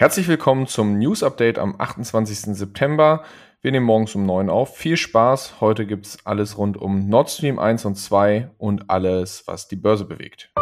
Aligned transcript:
Herzlich 0.00 0.28
willkommen 0.28 0.68
zum 0.68 0.96
News 0.96 1.24
Update 1.24 1.58
am 1.58 1.74
28. 1.76 2.56
September. 2.56 3.24
Wir 3.62 3.72
nehmen 3.72 3.84
morgens 3.84 4.14
um 4.14 4.26
9 4.26 4.48
auf. 4.48 4.76
Viel 4.76 4.96
Spaß. 4.96 5.60
Heute 5.60 5.86
gibt 5.86 6.06
es 6.06 6.24
alles 6.24 6.56
rund 6.56 6.76
um 6.76 7.08
Nord 7.08 7.28
Stream 7.30 7.58
1 7.58 7.84
und 7.84 7.96
2 7.96 8.48
und 8.58 8.90
alles, 8.90 9.42
was 9.46 9.66
die 9.66 9.74
Börse 9.74 10.04
bewegt. 10.04 10.52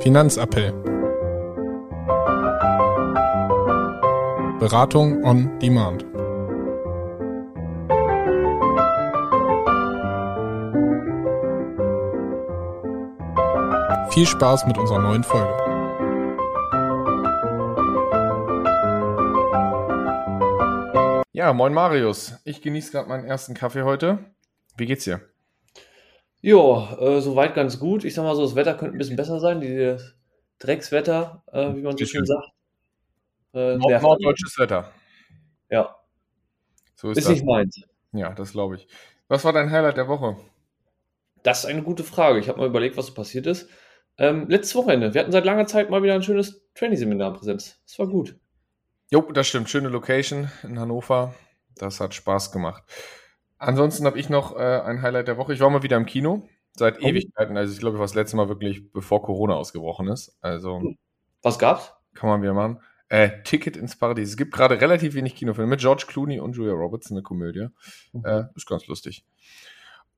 Finanzappell. 0.00 0.72
Beratung 4.58 5.22
on 5.22 5.58
Demand. 5.58 6.09
Viel 14.12 14.26
Spaß 14.26 14.66
mit 14.66 14.76
unserer 14.78 15.00
neuen 15.00 15.22
Folge. 15.24 15.54
Ja, 21.32 21.52
moin 21.52 21.72
Marius. 21.72 22.34
Ich 22.44 22.60
genieße 22.60 22.92
gerade 22.92 23.08
meinen 23.08 23.24
ersten 23.24 23.54
Kaffee 23.54 23.82
heute. 23.82 24.18
Wie 24.76 24.86
geht's 24.86 25.04
dir? 25.04 25.20
Jo, 26.42 26.86
äh, 26.98 27.20
soweit 27.20 27.54
ganz 27.54 27.78
gut. 27.78 28.04
Ich 28.04 28.14
sag 28.14 28.24
mal 28.24 28.34
so, 28.34 28.42
das 28.42 28.54
Wetter 28.56 28.74
könnte 28.74 28.96
ein 28.96 28.98
bisschen 28.98 29.16
besser 29.16 29.40
sein. 29.40 29.60
Dieses 29.60 30.14
Dreckswetter, 30.58 31.42
äh, 31.52 31.74
wie 31.74 31.82
man 31.82 31.96
so 31.96 32.04
schön 32.04 32.26
sagt. 32.26 32.48
Äh, 33.54 33.76
Nord 33.76 34.02
norddeutsches 34.02 34.58
Wetter. 34.58 34.90
Ja, 35.70 35.96
So 36.96 37.10
ist, 37.10 37.18
ist 37.18 37.24
das. 37.28 37.34
nicht 37.34 37.44
meins. 37.46 37.80
Ja, 38.12 38.34
das 38.34 38.52
glaube 38.52 38.76
ich. 38.76 38.88
Was 39.28 39.44
war 39.44 39.52
dein 39.52 39.70
Highlight 39.70 39.96
der 39.96 40.08
Woche? 40.08 40.36
Das 41.42 41.60
ist 41.60 41.66
eine 41.66 41.82
gute 41.82 42.04
Frage. 42.04 42.38
Ich 42.40 42.48
habe 42.48 42.58
mal 42.58 42.66
überlegt, 42.68 42.96
was 42.96 43.06
so 43.06 43.14
passiert 43.14 43.46
ist. 43.46 43.68
Ähm, 44.20 44.46
letztes 44.48 44.74
Wochenende. 44.74 45.14
Wir 45.14 45.22
hatten 45.22 45.32
seit 45.32 45.46
langer 45.46 45.66
Zeit 45.66 45.88
mal 45.90 46.02
wieder 46.02 46.14
ein 46.14 46.22
schönes 46.22 46.62
Training-Seminar 46.74 47.32
Präsenz. 47.32 47.80
Das 47.86 47.98
war 47.98 48.06
gut. 48.06 48.36
Jo, 49.10 49.22
das 49.32 49.48
stimmt. 49.48 49.70
Schöne 49.70 49.88
Location 49.88 50.50
in 50.62 50.78
Hannover. 50.78 51.34
Das 51.76 52.00
hat 52.00 52.12
Spaß 52.14 52.52
gemacht. 52.52 52.82
Ansonsten 53.56 54.04
habe 54.04 54.18
ich 54.18 54.28
noch 54.28 54.54
äh, 54.56 54.80
ein 54.82 55.00
Highlight 55.02 55.26
der 55.26 55.38
Woche. 55.38 55.54
Ich 55.54 55.60
war 55.60 55.70
mal 55.70 55.82
wieder 55.82 55.96
im 55.96 56.04
Kino. 56.06 56.46
Seit 56.76 56.98
Oh. 57.02 57.06
Ewigkeiten. 57.06 57.56
Also 57.56 57.72
ich 57.72 57.80
glaube, 57.80 57.96
ich 57.96 57.98
war 57.98 58.04
das 58.06 58.14
letzte 58.14 58.36
Mal 58.36 58.48
wirklich, 58.48 58.92
bevor 58.92 59.22
Corona 59.22 59.54
ausgebrochen 59.54 60.08
ist. 60.08 60.36
Also 60.42 60.94
Was 61.42 61.58
gab's? 61.58 61.92
kann 62.14 62.28
man 62.28 62.42
wieder 62.42 62.52
machen. 62.54 62.80
Äh, 63.08 63.42
Ticket 63.42 63.76
ins 63.76 63.96
Paradies. 63.96 64.28
Es 64.28 64.36
gibt 64.36 64.52
gerade 64.52 64.80
relativ 64.80 65.14
wenig 65.14 65.34
Kinofilme 65.34 65.70
mit 65.70 65.80
George 65.80 66.04
Clooney 66.06 66.38
und 66.40 66.54
Julia 66.56 66.74
Roberts, 66.74 67.10
eine 67.10 67.22
Komödie. 67.22 67.68
Äh, 68.22 68.44
ist 68.54 68.68
ganz 68.68 68.86
lustig. 68.86 69.24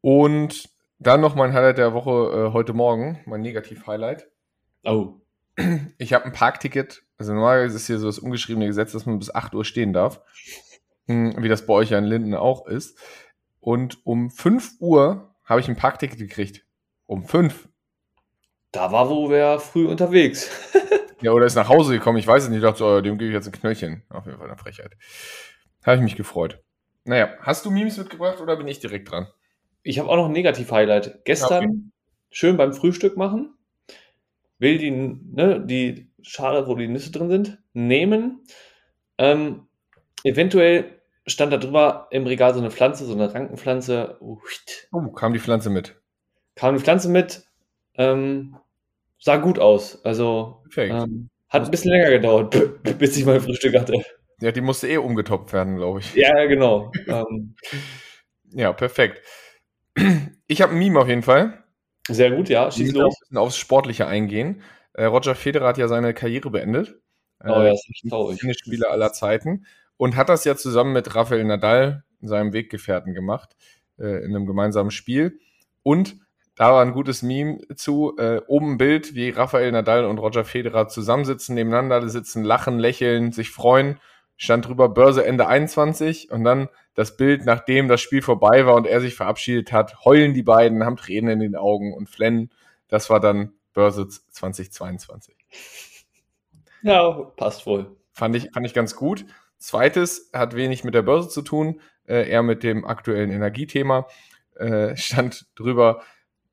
Und 0.00 0.68
dann 1.02 1.20
noch 1.20 1.34
mein 1.34 1.52
Highlight 1.52 1.78
der 1.78 1.94
Woche 1.94 2.10
äh, 2.10 2.52
heute 2.52 2.72
Morgen, 2.72 3.20
mein 3.26 3.40
Negativ-Highlight. 3.40 4.28
Oh. 4.84 5.14
Ich 5.98 6.12
habe 6.12 6.24
ein 6.24 6.32
Parkticket. 6.32 7.02
Also 7.18 7.34
normalerweise 7.34 7.76
ist 7.76 7.86
hier 7.86 7.98
so 7.98 8.06
das 8.06 8.18
ungeschriebene 8.18 8.66
Gesetz, 8.66 8.92
dass 8.92 9.06
man 9.06 9.18
bis 9.18 9.34
8 9.34 9.54
Uhr 9.54 9.64
stehen 9.64 9.92
darf. 9.92 10.20
Hm, 11.06 11.34
Wie 11.42 11.48
das 11.48 11.66
bei 11.66 11.74
euch 11.74 11.90
ja 11.90 11.98
in 11.98 12.04
Linden 12.04 12.34
auch 12.34 12.66
ist. 12.66 12.98
Und 13.60 14.04
um 14.06 14.30
5 14.30 14.80
Uhr 14.80 15.34
habe 15.44 15.60
ich 15.60 15.68
ein 15.68 15.76
Parkticket 15.76 16.18
gekriegt. 16.18 16.64
Um 17.06 17.24
5. 17.24 17.68
Da 18.72 18.90
war 18.90 19.10
wo 19.10 19.28
wer 19.28 19.60
früh 19.60 19.86
unterwegs. 19.86 20.50
Ja, 21.22 21.30
oder 21.30 21.46
ist 21.46 21.54
nach 21.54 21.68
Hause 21.68 21.92
gekommen. 21.94 22.18
Ich 22.18 22.26
weiß 22.26 22.42
es 22.42 22.48
nicht. 22.48 22.58
Ich 22.58 22.64
dachte, 22.64 22.78
so, 22.78 23.00
dem 23.00 23.16
gebe 23.16 23.28
ich 23.28 23.34
jetzt 23.34 23.46
ein 23.46 23.52
Knöllchen. 23.52 24.02
Auf 24.08 24.26
jeden 24.26 24.38
Fall 24.38 24.48
eine 24.48 24.56
Frechheit. 24.56 24.96
Habe 25.86 25.96
ich 25.96 26.02
mich 26.02 26.16
gefreut. 26.16 26.60
Naja, 27.04 27.28
hast 27.40 27.64
du 27.64 27.70
Memes 27.70 27.96
mitgebracht 27.96 28.40
oder 28.40 28.56
bin 28.56 28.66
ich 28.66 28.80
direkt 28.80 29.08
dran? 29.08 29.28
Ich 29.82 29.98
habe 29.98 30.08
auch 30.08 30.16
noch 30.16 30.26
ein 30.26 30.32
Negativ-Highlight. 30.32 31.24
Gestern 31.24 31.64
Okay. 31.64 31.78
schön 32.30 32.56
beim 32.56 32.72
Frühstück 32.72 33.16
machen. 33.16 33.54
Will 34.58 34.78
die, 34.78 34.90
ne, 34.90 35.60
die 35.64 36.10
Schale, 36.22 36.66
wo 36.68 36.74
die 36.76 36.86
Nüsse 36.88 37.10
drin 37.10 37.28
sind, 37.28 37.58
nehmen. 37.72 38.44
Ähm, 39.18 39.66
eventuell 40.22 41.00
stand 41.26 41.52
da 41.52 41.56
drüber 41.56 42.08
im 42.10 42.26
Regal 42.26 42.54
so 42.54 42.60
eine 42.60 42.70
Pflanze, 42.70 43.04
so 43.04 43.12
eine 43.12 43.32
Rankenpflanze. 43.34 44.18
Oh, 44.20 45.10
kam 45.10 45.32
die 45.32 45.40
Pflanze 45.40 45.70
mit. 45.70 46.00
Kam 46.54 46.76
die 46.76 46.80
Pflanze 46.82 47.08
mit. 47.08 47.44
Ähm, 47.94 48.56
sah 49.18 49.36
gut 49.36 49.58
aus. 49.58 50.04
Also 50.04 50.62
ähm, 50.76 51.28
hat 51.48 51.64
ein 51.64 51.70
bisschen 51.70 51.90
länger 51.90 52.10
gedauert, 52.10 52.98
bis 52.98 53.16
ich 53.16 53.24
mein 53.24 53.40
Frühstück 53.40 53.76
hatte. 53.78 53.94
Ja, 54.40 54.52
die 54.52 54.60
musste 54.60 54.88
eh 54.88 54.96
umgetopft 54.96 55.52
werden, 55.52 55.76
glaube 55.76 56.00
ich. 56.00 56.14
Ja, 56.14 56.36
ja, 56.36 56.46
genau. 56.46 56.90
ähm, 57.06 57.54
Ja, 58.50 58.72
perfekt. 58.72 59.22
Ich 60.46 60.62
habe 60.62 60.72
ein 60.72 60.78
Meme 60.78 61.00
auf 61.00 61.08
jeden 61.08 61.22
Fall. 61.22 61.64
sehr 62.08 62.30
gut, 62.30 62.48
ja. 62.48 62.68
Ich 62.68 62.74
Schieß 62.74 62.92
los. 62.92 63.14
ein 63.14 63.20
bisschen 63.20 63.38
aufs 63.38 63.56
Sportliche 63.56 64.06
eingehen. 64.06 64.62
Äh, 64.94 65.04
Roger 65.04 65.34
Federer 65.34 65.68
hat 65.68 65.78
ja 65.78 65.88
seine 65.88 66.14
Karriere 66.14 66.50
beendet. 66.50 66.98
Oh 67.44 67.48
ja, 67.48 67.64
Äh, 67.64 67.70
das 67.70 67.84
ist 67.88 68.08
traurig. 68.10 68.40
Tennisspieler 68.40 68.90
aller 68.90 69.12
Zeiten. 69.12 69.66
Und 69.96 70.16
hat 70.16 70.28
das 70.28 70.44
ja 70.44 70.56
zusammen 70.56 70.92
mit 70.92 71.14
Rafael 71.14 71.44
Nadal, 71.44 72.04
seinem 72.20 72.52
Weggefährten, 72.52 73.14
gemacht. 73.14 73.56
Äh, 73.98 74.24
in 74.24 74.34
einem 74.34 74.46
gemeinsamen 74.46 74.90
Spiel. 74.90 75.38
Und 75.82 76.16
da 76.56 76.72
war 76.72 76.82
ein 76.82 76.92
gutes 76.92 77.22
Meme 77.22 77.58
zu. 77.76 78.16
Äh, 78.18 78.40
oben 78.46 78.72
ein 78.72 78.78
Bild, 78.78 79.14
wie 79.14 79.30
Rafael 79.30 79.70
Nadal 79.72 80.04
und 80.04 80.18
Roger 80.18 80.44
Federer 80.44 80.88
zusammensitzen, 80.88 81.54
nebeneinander 81.54 82.08
sitzen, 82.08 82.44
lachen, 82.44 82.78
lächeln, 82.78 83.32
sich 83.32 83.50
freuen. 83.50 83.98
Stand 84.42 84.66
drüber 84.66 84.88
Börse 84.88 85.24
Ende 85.24 85.46
21 85.46 86.32
und 86.32 86.42
dann 86.42 86.68
das 86.94 87.16
Bild, 87.16 87.44
nachdem 87.44 87.86
das 87.86 88.00
Spiel 88.00 88.22
vorbei 88.22 88.66
war 88.66 88.74
und 88.74 88.88
er 88.88 89.00
sich 89.00 89.14
verabschiedet 89.14 89.70
hat, 89.70 90.04
heulen 90.04 90.34
die 90.34 90.42
beiden, 90.42 90.84
haben 90.84 90.96
Tränen 90.96 91.30
in 91.30 91.38
den 91.38 91.54
Augen 91.54 91.94
und 91.94 92.08
flennen. 92.08 92.50
Das 92.88 93.08
war 93.08 93.20
dann 93.20 93.52
Börse 93.72 94.08
2022. 94.08 95.36
Ja, 96.82 97.12
passt 97.36 97.66
wohl. 97.66 97.94
Fand 98.10 98.34
ich, 98.34 98.50
fand 98.52 98.66
ich 98.66 98.74
ganz 98.74 98.96
gut. 98.96 99.26
Zweites 99.58 100.30
hat 100.32 100.56
wenig 100.56 100.82
mit 100.82 100.94
der 100.94 101.02
Börse 101.02 101.28
zu 101.28 101.42
tun, 101.42 101.80
äh, 102.08 102.28
eher 102.28 102.42
mit 102.42 102.64
dem 102.64 102.84
aktuellen 102.84 103.30
Energiethema. 103.30 104.08
Äh, 104.56 104.96
stand 104.96 105.46
drüber, 105.54 106.02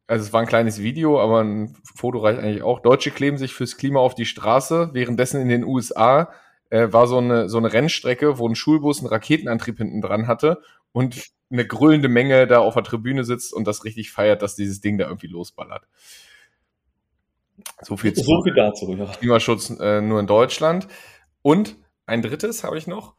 also 0.05 0.25
es 0.25 0.31
war 0.31 0.41
ein 0.41 0.47
kleines 0.47 0.79
Video, 0.79 1.19
aber 1.19 1.43
ein 1.43 1.75
Foto 1.95 2.19
reicht 2.19 2.39
eigentlich 2.39 2.61
auch. 2.61 2.81
Deutsche 2.81 3.09
kleben 3.09 3.39
sich 3.39 3.55
fürs 3.55 3.77
Klima 3.77 3.99
auf 3.99 4.13
die 4.13 4.27
Straße, 4.27 4.91
währenddessen 4.93 5.41
in 5.41 5.49
den 5.49 5.63
USA 5.63 6.31
äh, 6.69 6.91
war 6.91 7.07
so 7.07 7.17
eine, 7.17 7.49
so 7.49 7.57
eine 7.57 7.71
Rennstrecke, 7.71 8.37
wo 8.37 8.47
ein 8.47 8.55
Schulbus 8.55 8.99
einen 8.99 9.07
Raketenantrieb 9.07 9.77
hinten 9.77 10.01
dran 10.01 10.27
hatte 10.27 10.61
und 10.91 11.29
eine 11.51 11.65
grüllende 11.65 12.09
Menge 12.09 12.47
da 12.47 12.59
auf 12.59 12.75
der 12.75 12.83
Tribüne 12.83 13.23
sitzt 13.23 13.53
und 13.53 13.65
das 13.65 13.83
richtig 13.83 14.11
feiert, 14.11 14.41
dass 14.41 14.55
dieses 14.55 14.81
Ding 14.81 14.97
da 14.97 15.07
irgendwie 15.07 15.27
losballert. 15.27 15.87
So 17.81 17.97
viel 17.97 18.13
zu 18.13 18.23
So 18.23 18.41
viel 18.43 18.53
dazu, 18.53 18.93
ja. 18.93 19.05
Klimaschutz 19.05 19.71
äh, 19.79 20.01
nur 20.01 20.19
in 20.19 20.27
Deutschland. 20.27 20.87
Und 21.41 21.75
ein 22.05 22.21
drittes 22.21 22.63
habe 22.63 22.77
ich 22.77 22.87
noch. 22.87 23.15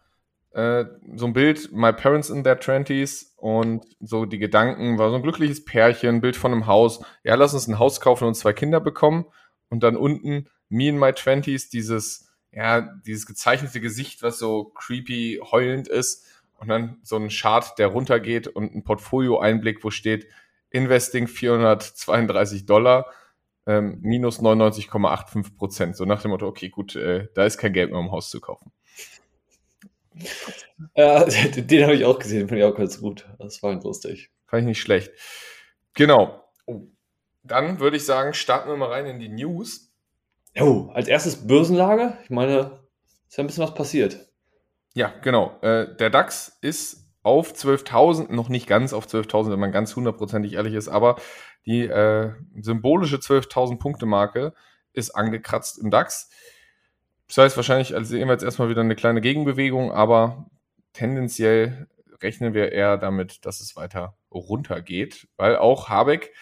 Äh, 0.52 0.84
so 1.14 1.26
ein 1.26 1.32
Bild, 1.32 1.72
My 1.72 1.92
Parents 1.92 2.30
in 2.30 2.42
their 2.42 2.58
Twenties 2.58 3.34
und 3.36 3.84
so 4.00 4.24
die 4.24 4.38
Gedanken, 4.38 4.98
war 4.98 5.10
so 5.10 5.16
ein 5.16 5.22
glückliches 5.22 5.64
Pärchen, 5.64 6.20
Bild 6.20 6.36
von 6.36 6.52
einem 6.52 6.66
Haus. 6.66 7.02
Ja, 7.22 7.34
lass 7.34 7.54
uns 7.54 7.68
ein 7.68 7.78
Haus 7.78 8.00
kaufen 8.00 8.26
und 8.26 8.34
zwei 8.34 8.52
Kinder 8.52 8.80
bekommen. 8.80 9.26
Und 9.68 9.82
dann 9.82 9.96
unten, 9.96 10.48
Me 10.68 10.88
in 10.88 10.98
my 10.98 11.12
Twenties, 11.12 11.68
dieses, 11.68 12.29
ja, 12.52 12.80
dieses 13.06 13.26
gezeichnete 13.26 13.80
Gesicht, 13.80 14.22
was 14.22 14.38
so 14.38 14.64
creepy 14.64 15.40
heulend 15.50 15.88
ist. 15.88 16.26
Und 16.58 16.68
dann 16.68 16.98
so 17.02 17.16
ein 17.16 17.30
Chart, 17.30 17.78
der 17.78 17.86
runtergeht 17.86 18.46
und 18.46 18.74
ein 18.74 18.84
Portfolio-Einblick, 18.84 19.82
wo 19.82 19.90
steht, 19.90 20.26
Investing 20.70 21.26
432 21.26 22.66
Dollar 22.66 23.06
ähm, 23.66 23.98
minus 24.02 24.40
99,85 24.40 25.56
Prozent. 25.56 25.96
So 25.96 26.04
nach 26.04 26.22
dem 26.22 26.32
Motto, 26.32 26.46
okay, 26.46 26.68
gut, 26.68 26.96
äh, 26.96 27.28
da 27.34 27.44
ist 27.44 27.58
kein 27.58 27.72
Geld 27.72 27.90
mehr, 27.90 28.00
um 28.00 28.10
Haus 28.10 28.30
zu 28.30 28.40
kaufen. 28.40 28.72
Ja, 30.94 31.24
den 31.24 31.84
habe 31.84 31.94
ich 31.94 32.04
auch 32.04 32.18
gesehen, 32.18 32.48
fand 32.48 32.58
ich 32.58 32.64
auch 32.64 32.76
ganz 32.76 33.00
gut. 33.00 33.28
Das 33.38 33.62
war 33.62 33.72
ganz 33.72 33.84
lustig. 33.84 34.30
Fand 34.46 34.62
ich 34.62 34.66
nicht 34.66 34.80
schlecht. 34.80 35.12
Genau. 35.94 36.44
Oh. 36.66 36.82
Dann 37.42 37.80
würde 37.80 37.96
ich 37.96 38.04
sagen, 38.04 38.34
starten 38.34 38.68
wir 38.68 38.76
mal 38.76 38.90
rein 38.90 39.06
in 39.06 39.18
die 39.18 39.28
News. 39.28 39.89
Jo, 40.54 40.90
als 40.94 41.08
erstes 41.08 41.46
Börsenlage. 41.46 42.16
Ich 42.24 42.30
meine, 42.30 42.80
ist 43.28 43.36
ja 43.36 43.44
ein 43.44 43.46
bisschen 43.46 43.64
was 43.64 43.74
passiert. 43.74 44.18
Ja, 44.94 45.12
genau. 45.22 45.58
Äh, 45.62 45.94
der 45.96 46.10
DAX 46.10 46.58
ist 46.60 47.08
auf 47.22 47.52
12.000, 47.52 48.32
noch 48.32 48.48
nicht 48.48 48.66
ganz 48.66 48.92
auf 48.92 49.06
12.000, 49.06 49.52
wenn 49.52 49.60
man 49.60 49.72
ganz 49.72 49.94
hundertprozentig 49.94 50.54
ehrlich 50.54 50.74
ist, 50.74 50.88
aber 50.88 51.16
die 51.66 51.82
äh, 51.82 52.32
symbolische 52.60 53.16
12.000 53.16 53.78
Punkte 53.78 54.06
Marke 54.06 54.54
ist 54.92 55.10
angekratzt 55.10 55.78
im 55.78 55.90
DAX. 55.90 56.30
Das 57.28 57.38
heißt 57.38 57.56
wahrscheinlich, 57.56 57.94
also 57.94 58.08
sehen 58.08 58.26
wir 58.26 58.32
jetzt 58.32 58.42
erstmal 58.42 58.68
wieder 58.68 58.80
eine 58.80 58.96
kleine 58.96 59.20
Gegenbewegung, 59.20 59.92
aber 59.92 60.50
tendenziell 60.92 61.86
rechnen 62.22 62.54
wir 62.54 62.72
eher 62.72 62.96
damit, 62.96 63.46
dass 63.46 63.60
es 63.60 63.76
weiter 63.76 64.16
runtergeht, 64.32 65.28
weil 65.36 65.56
auch 65.56 65.88
Habeck 65.88 66.32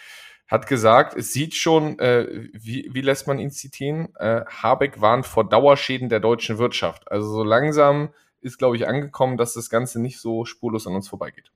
hat 0.49 0.65
gesagt, 0.65 1.15
es 1.15 1.31
sieht 1.31 1.53
schon, 1.53 1.99
äh, 1.99 2.49
wie, 2.53 2.89
wie 2.91 3.01
lässt 3.01 3.27
man 3.27 3.37
ihn 3.37 3.51
zitieren? 3.51 4.09
Äh, 4.15 4.41
Habeck 4.47 4.99
warnt 4.99 5.27
vor 5.27 5.47
Dauerschäden 5.47 6.09
der 6.09 6.19
deutschen 6.19 6.57
Wirtschaft. 6.57 7.09
Also 7.11 7.29
so 7.29 7.43
langsam 7.43 8.09
ist, 8.41 8.57
glaube 8.57 8.75
ich, 8.75 8.87
angekommen, 8.87 9.37
dass 9.37 9.53
das 9.53 9.69
Ganze 9.69 10.01
nicht 10.01 10.19
so 10.19 10.45
spurlos 10.45 10.87
an 10.87 10.95
uns 10.95 11.07
vorbeigeht. 11.07 11.51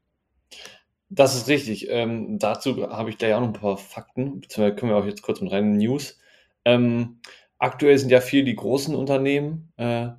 Das 1.10 1.36
ist 1.36 1.48
richtig. 1.48 1.90
Ähm, 1.90 2.38
dazu 2.38 2.90
habe 2.90 3.10
ich 3.10 3.18
gleich 3.18 3.34
auch 3.34 3.40
noch 3.40 3.48
ein 3.48 3.54
paar 3.54 3.78
Fakten, 3.78 4.42
beziehungsweise 4.42 4.76
können 4.76 4.92
wir 4.92 4.98
auch 4.98 5.06
jetzt 5.06 5.24
kurz 5.24 5.42
mit 5.42 5.52
rein 5.52 5.74
in 5.74 5.78
News. 5.78 6.20
Ähm, 6.66 7.20
aktuell 7.58 7.98
sind 7.98 8.10
ja 8.10 8.22
viel 8.22 8.44
die 8.44 8.56
großen 8.56 8.96
Unternehmen 8.96 9.74
äh, 9.78 10.10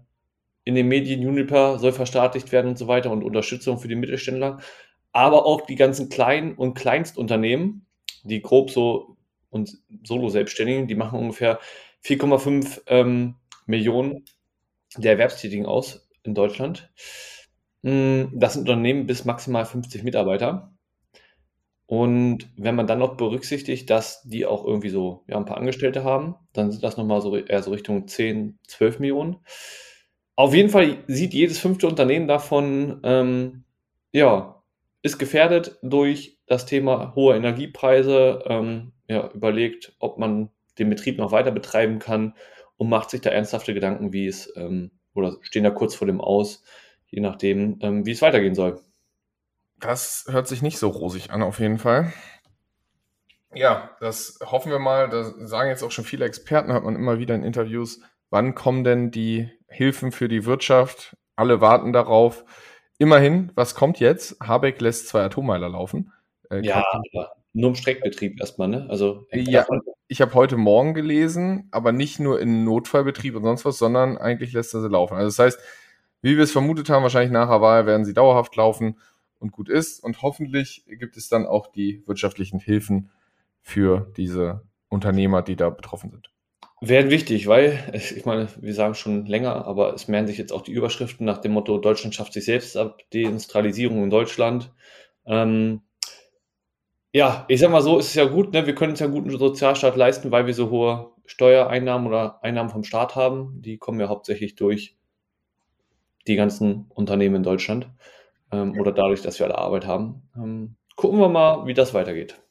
in 0.65 0.75
den 0.75 0.88
Medien. 0.88 1.23
Juniper 1.23 1.79
soll 1.79 1.93
verstaatlicht 1.93 2.50
werden 2.50 2.69
und 2.69 2.79
so 2.79 2.88
weiter 2.88 3.11
und 3.12 3.23
Unterstützung 3.23 3.79
für 3.79 3.88
die 3.88 3.94
Mittelständler. 3.94 4.59
Aber 5.12 5.47
auch 5.47 5.61
die 5.61 5.76
ganzen 5.76 6.09
kleinen 6.09 6.55
und 6.55 6.75
Kleinstunternehmen, 6.75 7.87
die 8.25 8.43
grob 8.43 8.71
so 8.71 9.17
und 9.50 9.79
Solo-Selbstständigen, 10.03 10.88
die 10.88 10.94
machen 10.97 11.19
ungefähr 11.19 11.61
4,5 12.05 12.82
ähm, 12.87 13.37
Millionen 13.67 14.25
der 14.97 15.12
Erwerbstätigen 15.12 15.67
aus 15.67 16.09
in 16.23 16.35
Deutschland. 16.35 16.91
Mm, 17.82 18.25
das 18.32 18.55
sind 18.55 18.62
Unternehmen 18.62 19.06
bis 19.06 19.25
maximal 19.25 19.65
50 19.65 20.03
Mitarbeiter. 20.03 20.75
Und 21.87 22.49
wenn 22.56 22.75
man 22.75 22.87
dann 22.87 22.99
noch 22.99 23.17
berücksichtigt, 23.17 23.91
dass 23.91 24.23
die 24.23 24.47
auch 24.47 24.65
irgendwie 24.65 24.88
so 24.88 25.23
ja, 25.29 25.37
ein 25.37 25.44
paar 25.44 25.59
Angestellte 25.59 26.03
haben, 26.03 26.35
dann 26.53 26.73
sind 26.73 26.82
das 26.82 26.97
nochmal 26.97 27.21
so 27.21 27.37
eher 27.37 27.62
so 27.62 27.71
Richtung 27.71 28.09
10, 28.09 28.59
12 28.67 29.00
Millionen. 29.00 29.37
Auf 30.37 30.55
jeden 30.55 30.71
Fall 30.71 31.05
sieht 31.06 31.35
jedes 31.35 31.59
fünfte 31.59 31.87
Unternehmen 31.87 32.26
davon, 32.26 33.00
ähm, 33.05 33.65
ja, 34.12 34.62
ist 35.03 35.19
gefährdet 35.19 35.79
durch 35.82 36.34
das 36.46 36.67
Thema 36.67 37.14
hohe 37.14 37.37
Energiepreise, 37.37 38.44
ähm, 38.46 38.93
ja, 39.08 39.31
überlegt, 39.32 39.94
ob 39.99 40.19
man 40.19 40.50
den 40.79 40.91
Betrieb 40.91 41.19
noch 41.19 41.32
weiter 41.32 41.50
betreiben 41.50 41.99
kann 41.99 42.35
und 42.76 42.88
macht 42.88 43.11
sich 43.11 43.20
da 43.20 43.31
ernsthafte 43.31 43.75
Gedanken, 43.75 44.12
wie 44.12 44.26
es, 44.26 44.52
ähm, 44.56 44.91
oder 45.14 45.37
stehen 45.41 45.64
da 45.64 45.70
kurz 45.70 45.94
vor 45.94 46.06
dem 46.06 46.20
Aus, 46.20 46.62
je 47.06 47.20
nachdem, 47.20 47.79
ähm, 47.81 48.06
wie 48.06 48.12
es 48.12 48.23
weitergehen 48.23 48.55
soll. 48.55 48.81
Das 49.81 50.26
hört 50.31 50.49
sich 50.49 50.62
nicht 50.62 50.79
so 50.79 50.88
rosig 50.88 51.31
an, 51.31 51.43
auf 51.43 51.61
jeden 51.61 51.79
Fall. 51.79 52.12
Ja, 53.55 53.90
das 54.00 54.38
hoffen 54.44 54.73
wir 54.73 54.79
mal. 54.79 55.08
Da 55.08 55.25
sagen 55.47 55.69
jetzt 55.69 55.82
auch 55.82 55.90
schon 55.90 56.05
viele 56.05 56.25
Experten, 56.25 56.73
hat 56.73 56.82
man 56.82 56.97
immer 56.97 57.19
wieder 57.19 57.35
in 57.35 57.44
Interviews. 57.44 58.00
Wann 58.31 58.55
kommen 58.55 58.82
denn 58.82 59.11
die 59.11 59.49
Hilfen 59.69 60.11
für 60.11 60.29
die 60.29 60.44
Wirtschaft? 60.44 61.17
Alle 61.37 61.61
warten 61.61 61.93
darauf. 61.93 62.44
Immerhin, 62.99 63.52
was 63.55 63.75
kommt 63.75 64.00
jetzt? 64.00 64.37
Habeck 64.40 64.81
lässt 64.81 65.08
zwei 65.08 65.23
Atommeiler 65.23 65.69
laufen. 65.69 66.12
Äh, 66.55 66.67
ja, 66.67 66.85
aber 67.12 67.33
nur 67.53 67.71
im 67.71 67.75
Streckbetrieb 67.77 68.41
erstmal, 68.41 68.69
ne? 68.69 68.87
Also 68.89 69.27
ja, 69.33 69.65
ich 70.09 70.21
habe 70.21 70.35
heute 70.35 70.56
Morgen 70.56 70.95
gelesen, 70.95 71.69
aber 71.71 71.93
nicht 71.93 72.21
nur 72.21 72.41
in 72.41 72.65
Notfallbetrieb 72.65 73.37
und 73.37 73.45
sonst 73.45 73.65
was, 73.65 73.79
sondern 73.79 74.19
eigentlich 74.19 74.53
lässt 74.53 74.75
er 74.75 74.81
sie 74.83 74.89
laufen. 74.89 75.15
Also 75.15 75.29
das 75.29 75.39
heißt, 75.39 75.61
wie 76.21 76.37
wir 76.37 76.45
es 76.45 76.53
vermutet 76.53 76.89
haben, 76.91 77.03
wahrscheinlich 77.03 77.33
nach 77.33 77.49
der 77.49 77.61
Wahl 77.61 77.87
werden 77.87 78.05
sie 78.05 78.15
dauerhaft 78.15 78.56
laufen 78.56 78.99
und 79.39 79.53
gut 79.53 79.69
ist. 79.69 80.03
Und 80.03 80.23
hoffentlich 80.23 80.85
gibt 80.87 81.17
es 81.17 81.29
dann 81.29 81.47
auch 81.47 81.69
die 81.69 82.03
wirtschaftlichen 82.06 82.59
Hilfen 82.59 83.11
für 83.61 84.11
diese 84.17 84.62
Unternehmer, 84.89 85.43
die 85.43 85.57
da 85.57 85.71
betroffen 85.71 86.11
sind. 86.11 86.31
Werden 86.81 87.11
wichtig, 87.11 87.47
weil, 87.47 87.79
ich 87.93 88.25
meine, 88.27 88.49
wir 88.61 88.75
sagen 88.75 88.95
schon 88.95 89.27
länger, 89.27 89.67
aber 89.67 89.95
es 89.95 90.09
mehren 90.09 90.27
sich 90.27 90.39
jetzt 90.39 90.53
auch 90.53 90.62
die 90.62 90.73
Überschriften 90.73 91.25
nach 91.25 91.39
dem 91.39 91.53
Motto, 91.53 91.79
Deutschland 91.79 92.15
schafft 92.15 92.33
sich 92.33 92.45
selbst 92.45 92.77
ab, 92.77 92.99
Deindustrialisierung 93.12 94.03
in 94.03 94.11
Deutschland. 94.11 94.73
Ähm, 95.27 95.83
ja, 97.14 97.44
ich 97.46 97.61
sag 97.61 97.70
mal 97.70 97.81
so, 97.81 97.96
ist 97.96 98.08
es 98.08 98.14
ja 98.14 98.25
gut, 98.25 98.52
ne? 98.52 98.66
wir 98.66 98.75
können 98.75 98.90
uns 98.90 98.99
ja 98.99 99.06
einen 99.06 99.14
guten 99.14 99.31
Sozialstaat 99.31 99.94
leisten, 99.94 100.32
weil 100.32 100.46
wir 100.46 100.55
so 100.55 100.69
hohe 100.70 101.12
Steuereinnahmen 101.26 102.08
oder 102.08 102.43
Einnahmen 102.43 102.70
vom 102.70 102.82
Staat 102.82 103.14
haben. 103.14 103.62
Die 103.62 103.78
kommen 103.78 104.00
ja 104.00 104.08
hauptsächlich 104.08 104.56
durch 104.56 104.96
die 106.26 106.34
ganzen 106.34 106.87
Unternehmen 106.88 107.37
in 107.37 107.43
Deutschland 107.44 107.88
ähm, 108.50 108.76
oder 108.81 108.90
dadurch, 108.90 109.22
dass 109.22 109.38
wir 109.38 109.46
alle 109.46 109.58
Arbeit 109.58 109.87
haben. 109.87 110.28
Ähm, 110.34 110.75
gucken 110.96 111.20
wir 111.20 111.28
mal, 111.28 111.66
wie 111.66 111.75
das 111.75 111.94
weitergeht. 111.94 112.43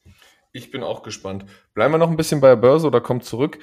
Ich 0.52 0.70
bin 0.70 0.82
auch 0.82 1.02
gespannt. 1.02 1.44
Bleiben 1.74 1.92
wir 1.92 1.98
noch 1.98 2.10
ein 2.10 2.16
bisschen 2.16 2.40
bei 2.40 2.48
der 2.48 2.56
Börse 2.56 2.86
oder 2.86 3.02
kommt 3.02 3.24
zurück. 3.24 3.58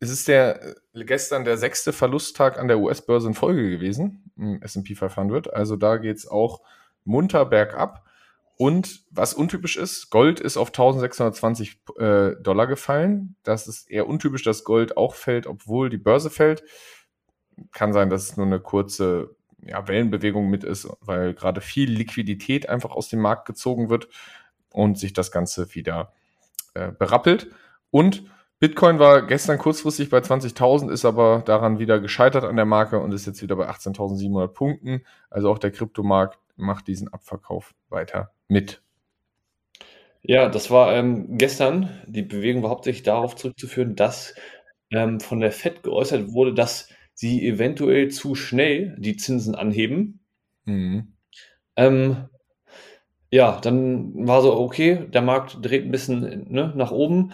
Es 0.00 0.10
ist 0.10 0.28
der 0.28 0.62
äh, 0.92 1.04
gestern 1.04 1.46
der 1.46 1.56
sechste 1.56 1.94
Verlusttag 1.94 2.58
an 2.58 2.68
der 2.68 2.78
US-Börse 2.78 3.28
in 3.28 3.34
Folge 3.34 3.70
gewesen, 3.70 4.30
im 4.36 4.60
S&P 4.60 4.96
500. 4.96 5.50
Also 5.54 5.76
da 5.76 5.96
geht 5.96 6.18
es 6.18 6.28
auch 6.28 6.60
munter 7.04 7.46
bergab. 7.46 8.04
Und 8.56 9.04
was 9.10 9.34
untypisch 9.34 9.76
ist, 9.76 10.10
Gold 10.10 10.38
ist 10.38 10.56
auf 10.56 10.68
1620 10.68 11.80
äh, 11.98 12.36
Dollar 12.40 12.66
gefallen. 12.66 13.36
Das 13.42 13.66
ist 13.66 13.90
eher 13.90 14.06
untypisch, 14.06 14.42
dass 14.42 14.64
Gold 14.64 14.96
auch 14.96 15.14
fällt, 15.14 15.46
obwohl 15.46 15.90
die 15.90 15.98
Börse 15.98 16.30
fällt. 16.30 16.62
Kann 17.72 17.92
sein, 17.92 18.10
dass 18.10 18.24
es 18.24 18.36
nur 18.36 18.46
eine 18.46 18.60
kurze 18.60 19.34
ja, 19.64 19.86
Wellenbewegung 19.88 20.48
mit 20.48 20.64
ist, 20.64 20.88
weil 21.00 21.34
gerade 21.34 21.60
viel 21.60 21.90
Liquidität 21.90 22.68
einfach 22.68 22.90
aus 22.90 23.08
dem 23.08 23.20
Markt 23.20 23.46
gezogen 23.46 23.90
wird 23.90 24.08
und 24.70 24.98
sich 24.98 25.12
das 25.12 25.30
Ganze 25.30 25.74
wieder 25.74 26.12
äh, 26.74 26.92
berappelt. 26.92 27.50
Und 27.90 28.24
Bitcoin 28.58 28.98
war 28.98 29.22
gestern 29.22 29.58
kurzfristig 29.58 30.08
bei 30.08 30.18
20.000, 30.18 30.90
ist 30.90 31.04
aber 31.04 31.42
daran 31.44 31.78
wieder 31.78 31.98
gescheitert 31.98 32.44
an 32.44 32.56
der 32.56 32.64
Marke 32.64 33.00
und 33.00 33.12
ist 33.12 33.26
jetzt 33.26 33.42
wieder 33.42 33.56
bei 33.56 33.68
18.700 33.68 34.48
Punkten. 34.48 35.04
Also 35.30 35.50
auch 35.50 35.58
der 35.58 35.72
Kryptomarkt 35.72 36.38
macht 36.56 36.86
diesen 36.86 37.12
Abverkauf 37.12 37.74
weiter 37.88 38.30
mit. 38.52 38.82
Ja, 40.22 40.48
das 40.48 40.70
war 40.70 40.94
ähm, 40.94 41.36
gestern. 41.36 41.90
Die 42.06 42.22
Bewegung 42.22 42.62
war 42.62 42.70
hauptsächlich 42.70 43.02
darauf 43.02 43.34
zurückzuführen, 43.34 43.96
dass 43.96 44.34
ähm, 44.90 45.18
von 45.18 45.40
der 45.40 45.50
FED 45.50 45.82
geäußert 45.82 46.32
wurde, 46.32 46.54
dass 46.54 46.88
sie 47.14 47.46
eventuell 47.46 48.08
zu 48.10 48.34
schnell 48.34 48.94
die 48.98 49.16
Zinsen 49.16 49.54
anheben. 49.54 50.20
Mhm. 50.64 51.14
Ähm, 51.76 52.28
ja, 53.30 53.58
dann 53.60 54.26
war 54.26 54.42
so, 54.42 54.54
okay, 54.54 55.06
der 55.08 55.22
Markt 55.22 55.58
dreht 55.62 55.84
ein 55.84 55.90
bisschen 55.90 56.52
ne, 56.52 56.72
nach 56.76 56.92
oben. 56.92 57.32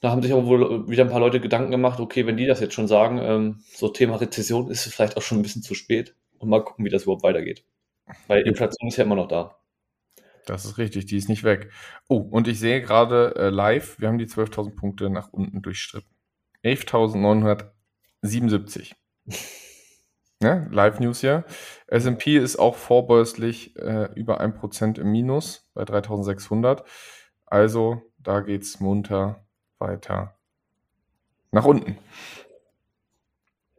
Da 0.00 0.10
haben 0.10 0.22
sich 0.22 0.32
aber 0.32 0.46
wohl 0.46 0.88
wieder 0.88 1.04
ein 1.04 1.10
paar 1.10 1.20
Leute 1.20 1.40
Gedanken 1.40 1.70
gemacht, 1.70 2.00
okay, 2.00 2.26
wenn 2.26 2.36
die 2.36 2.46
das 2.46 2.60
jetzt 2.60 2.74
schon 2.74 2.88
sagen, 2.88 3.18
ähm, 3.22 3.60
so 3.74 3.88
Thema 3.88 4.16
Rezession 4.16 4.70
ist 4.70 4.86
es 4.86 4.94
vielleicht 4.94 5.16
auch 5.16 5.22
schon 5.22 5.38
ein 5.38 5.42
bisschen 5.42 5.62
zu 5.62 5.74
spät. 5.74 6.16
Und 6.38 6.48
mal 6.48 6.64
gucken, 6.64 6.84
wie 6.84 6.90
das 6.90 7.04
überhaupt 7.04 7.22
weitergeht. 7.22 7.64
Weil 8.26 8.42
Inflation 8.42 8.88
ist 8.88 8.96
ja 8.96 9.04
immer 9.04 9.14
noch 9.14 9.28
da. 9.28 9.56
Das 10.46 10.64
ist 10.64 10.78
richtig, 10.78 11.06
die 11.06 11.16
ist 11.16 11.28
nicht 11.28 11.44
weg. 11.44 11.70
Oh, 12.08 12.18
und 12.18 12.48
ich 12.48 12.58
sehe 12.60 12.82
gerade 12.82 13.34
äh, 13.36 13.50
live, 13.50 13.98
wir 13.98 14.08
haben 14.08 14.18
die 14.18 14.26
12.000 14.26 14.76
Punkte 14.76 15.10
nach 15.10 15.32
unten 15.32 15.62
durchstritten. 15.62 16.10
11.977. 16.64 18.94
Ja, 20.42 20.66
Live-News 20.70 21.20
hier. 21.20 21.44
S&P 21.86 22.36
ist 22.36 22.58
auch 22.58 22.74
vorbörslich 22.74 23.76
äh, 23.76 24.08
über 24.14 24.42
1% 24.42 25.00
im 25.00 25.10
Minus 25.10 25.66
bei 25.72 25.84
3600. 25.84 26.84
Also 27.46 28.02
da 28.18 28.40
geht 28.40 28.62
es 28.62 28.80
munter 28.80 29.46
weiter 29.78 30.36
nach 31.50 31.64
unten. 31.64 31.98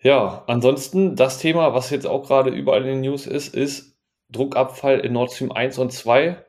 Ja, 0.02 0.44
ansonsten 0.48 1.16
das 1.16 1.40
Thema, 1.40 1.74
was 1.74 1.90
jetzt 1.90 2.08
auch 2.08 2.28
gerade 2.28 2.52
überall 2.52 2.82
in 2.82 2.88
den 2.88 3.02
News 3.02 3.28
ist, 3.28 3.54
ist 3.54 3.98
Druckabfall 4.30 5.00
in 5.00 5.14
Nord 5.14 5.34
Stream 5.34 5.52
1 5.52 5.78
und 5.78 5.92
2. 5.92 6.45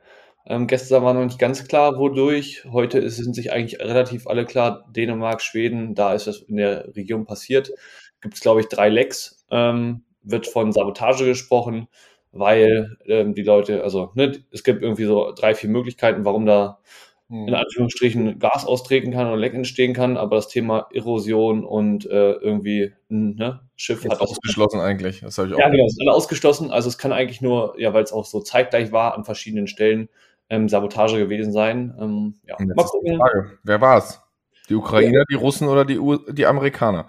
Ähm, 0.49 0.67
gestern 0.67 1.03
war 1.03 1.15
noch 1.15 1.25
nicht 1.25 1.38
ganz 1.38 1.67
klar, 1.67 1.99
wodurch. 1.99 2.65
Heute 2.71 3.09
sind 3.11 3.35
sich 3.35 3.53
eigentlich 3.53 3.81
relativ 3.81 4.26
alle 4.26 4.45
klar. 4.45 4.87
Dänemark, 4.95 5.43
Schweden, 5.43 5.95
da 5.95 6.15
ist 6.15 6.26
das 6.26 6.38
in 6.43 6.57
der 6.57 6.95
Region 6.95 7.26
passiert 7.26 7.73
gibt 8.21 8.35
es, 8.35 8.41
glaube 8.41 8.61
ich, 8.61 8.69
drei 8.69 8.88
Lecks. 8.88 9.45
Ähm, 9.50 10.03
wird 10.23 10.49
von 10.49 10.73
Sabotage 10.73 11.25
gesprochen, 11.25 11.87
weil 12.33 12.97
ähm, 13.07 13.35
die 13.35 13.45
Leute, 13.45 13.85
also 13.85 14.11
ne, 14.15 14.33
es 14.50 14.65
gibt 14.65 14.83
irgendwie 14.83 15.05
so 15.05 15.33
drei, 15.33 15.55
vier 15.55 15.71
Möglichkeiten, 15.71 16.25
warum 16.25 16.47
da 16.47 16.81
in 17.29 17.47
hm. 17.49 17.55
Anführungsstrichen 17.55 18.38
Gas 18.38 18.67
austreten 18.67 19.12
kann 19.12 19.29
oder 19.29 19.37
Leck 19.37 19.55
entstehen 19.55 19.95
kann, 19.95 20.17
aber 20.17 20.37
das 20.37 20.49
Thema 20.49 20.88
Erosion 20.93 21.65
und 21.65 22.07
äh, 22.07 22.33
irgendwie 22.33 22.93
ne, 23.09 23.61
Schiff 23.76 24.03
Jetzt 24.03 24.12
hat 24.12 24.21
ausgeschlossen 24.21 24.81
eigentlich. 24.81 25.21
Das 25.21 25.38
habe 25.38 25.49
ich 25.49 25.55
auch. 25.55 25.59
Ja, 25.59 25.69
genau, 25.69 25.87
ist 25.87 26.00
alle 26.00 26.12
ausgeschlossen. 26.12 26.71
Also 26.73 26.88
es 26.88 26.99
kann 26.99 27.12
eigentlich 27.12 27.41
nur, 27.41 27.75
ja, 27.79 27.95
weil 27.95 28.03
es 28.03 28.12
auch 28.12 28.25
so 28.25 28.41
zeitgleich 28.41 28.91
war 28.91 29.15
an 29.17 29.25
verschiedenen 29.25 29.69
Stellen, 29.69 30.09
ähm, 30.49 30.69
Sabotage 30.69 31.19
gewesen 31.19 31.53
sein. 31.53 31.95
Ähm, 32.00 32.35
ja. 32.45 32.57
Mal 32.59 32.85
gucken. 32.85 33.17
Frage. 33.17 33.59
Wer 33.62 33.81
war 33.81 33.99
es? 33.99 34.21
Die 34.69 34.75
Ukrainer, 34.75 35.19
ja. 35.19 35.25
die 35.31 35.35
Russen 35.35 35.69
oder 35.69 35.85
die, 35.85 35.99
U 35.99 36.17
die 36.17 36.47
Amerikaner? 36.47 37.07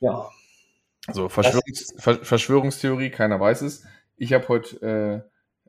Ja, 0.00 0.28
so, 1.12 1.28
Verschwörungs 1.28 1.94
Ver 1.98 2.16
Verschwörungstheorie, 2.16 3.10
keiner 3.10 3.38
weiß 3.38 3.62
es. 3.62 3.84
Ich 4.16 4.32
habe 4.32 4.48
heute 4.48 5.24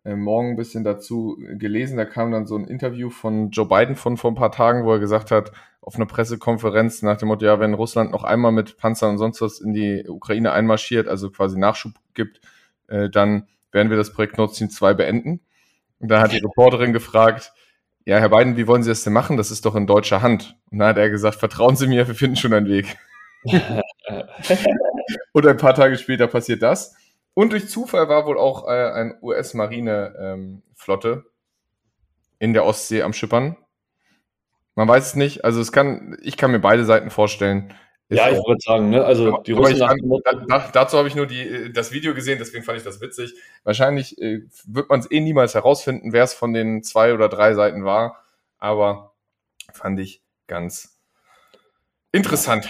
äh, 0.06 0.10
äh, 0.10 0.16
Morgen 0.16 0.52
ein 0.52 0.56
bisschen 0.56 0.84
dazu 0.84 1.38
gelesen, 1.40 1.98
da 1.98 2.06
kam 2.06 2.32
dann 2.32 2.48
so 2.48 2.56
ein 2.56 2.66
Interview 2.66 3.10
von 3.10 3.52
Joe 3.52 3.68
Biden 3.68 3.96
von 3.96 4.18
vor 4.18 4.32
ein 4.32 4.36
paar 4.36 4.52
Tagen, 4.52 4.86
wo 4.86 4.94
er 4.94 5.00
gesagt 5.00 5.32
hat, 5.32 5.52
auf 5.82 5.96
einer 5.96 6.06
Pressekonferenz 6.06 7.02
nach 7.02 7.18
dem 7.18 7.28
Motto, 7.28 7.46
ja, 7.46 7.60
wenn 7.60 7.74
Russland 7.74 8.12
noch 8.12 8.24
einmal 8.24 8.52
mit 8.52 8.78
Panzern 8.78 9.12
und 9.12 9.18
sonst 9.20 9.42
was 9.42 9.60
in 9.60 9.74
die 9.74 10.06
Ukraine 10.08 10.52
einmarschiert, 10.52 11.08
also 11.08 11.30
quasi 11.30 11.58
Nachschub 11.58 11.94
gibt, 12.14 12.42
äh, 12.88 13.10
dann 13.10 13.48
werden 13.72 13.90
wir 13.90 13.98
das 13.98 14.12
Projekt 14.12 14.38
Nord 14.38 14.56
Stream 14.56 14.70
2 14.70 14.94
beenden. 14.96 15.42
Und 16.00 16.10
da 16.10 16.22
hat 16.22 16.32
die 16.32 16.40
Reporterin 16.40 16.94
gefragt, 16.94 17.54
ja, 18.06 18.20
Herr 18.20 18.30
Biden, 18.30 18.56
wie 18.56 18.68
wollen 18.68 18.84
Sie 18.84 18.90
das 18.90 19.04
denn 19.04 19.14
machen? 19.14 19.36
Das 19.36 19.52
ist 19.52 19.66
doch 19.66 19.76
in 19.76 19.86
deutscher 19.86 20.22
Hand. 20.22 20.56
Und 20.72 20.80
dann 20.80 20.90
hat 20.90 20.98
er 20.98 21.10
gesagt, 21.10 21.36
vertrauen 21.36 21.76
Sie 21.76 21.88
mir, 21.88 22.08
wir 22.08 22.16
finden 22.16 22.38
schon 22.38 22.54
einen 22.54 22.68
Weg. 22.68 22.98
Und 25.34 25.46
ein 25.46 25.58
paar 25.58 25.76
Tage 25.76 25.98
später 25.98 26.28
passiert 26.28 26.62
das. 26.62 26.96
Und 27.34 27.52
durch 27.52 27.70
Zufall 27.70 28.10
war 28.10 28.26
wohl 28.26 28.38
auch 28.38 28.68
äh, 28.68 28.92
ein 28.92 29.18
US-Marine-Flotte 29.22 31.26
in 32.40 32.54
der 32.54 32.66
Ostsee 32.66 33.04
am 33.04 33.14
Schippern. 33.14 33.58
Man 34.76 34.88
weiß 34.88 35.08
es 35.08 35.16
nicht. 35.16 35.44
Also 35.44 35.60
es 35.60 35.72
kann, 35.72 36.18
ich 36.22 36.38
kann 36.38 36.52
mir 36.52 36.60
beide 36.60 36.86
Seiten 36.86 37.10
vorstellen. 37.10 37.74
Ja, 38.10 38.30
ich 38.30 38.38
würde 38.38 38.60
sagen, 38.64 38.90
ne? 38.90 39.04
Also 39.04 39.34
aber, 39.34 39.44
die 39.44 39.52
Russen 39.52 39.80
nach 39.80 39.94
dem 39.94 40.10
da, 40.24 40.34
da, 40.48 40.70
dazu 40.72 40.98
habe 40.98 41.10
ich 41.10 41.16
nur 41.16 41.28
die, 41.28 41.42
äh, 41.42 41.70
das 41.72 41.92
Video 41.92 42.14
gesehen, 42.14 42.38
deswegen 42.40 42.64
fand 42.64 42.78
ich 42.78 42.84
das 42.86 43.02
witzig. 43.02 43.34
Wahrscheinlich 43.64 44.18
äh, 44.22 44.44
wird 44.66 44.90
man 44.90 45.02
es 45.02 45.12
eh 45.12 45.20
niemals 45.20 45.56
herausfinden, 45.56 46.14
wer 46.14 46.24
es 46.24 46.34
von 46.34 46.54
den 46.54 46.84
zwei 46.84 47.14
oder 47.14 47.28
drei 47.28 47.54
Seiten 47.54 47.84
war. 47.84 48.24
Aber 48.60 49.14
fand 49.74 50.00
ich 50.00 50.22
ganz 50.48 50.98
interessant. 52.14 52.70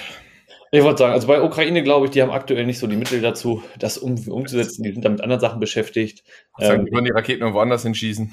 ich 0.71 0.83
würde 0.83 0.97
sagen, 0.97 1.13
also 1.13 1.27
bei 1.27 1.41
Ukraine 1.41 1.83
glaube 1.83 2.07
ich, 2.07 2.11
die 2.11 2.21
haben 2.23 2.31
aktuell 2.31 2.65
nicht 2.65 2.79
so 2.79 2.87
die 2.87 2.95
Mittel 2.95 3.21
dazu, 3.21 3.61
das 3.77 3.99
um, 3.99 4.17
umzusetzen. 4.27 4.81
Die 4.81 4.91
sind 4.91 5.05
da 5.05 5.09
mit 5.09 5.21
anderen 5.21 5.39
Sachen 5.39 5.59
beschäftigt. 5.59 6.23
Sagen, 6.57 6.79
Ähm, 6.79 6.85
die 6.87 6.91
würden 6.91 7.05
die 7.05 7.11
Raketen 7.11 7.41
irgendwo 7.41 7.59
anders 7.59 7.83
hinschießen. 7.83 8.31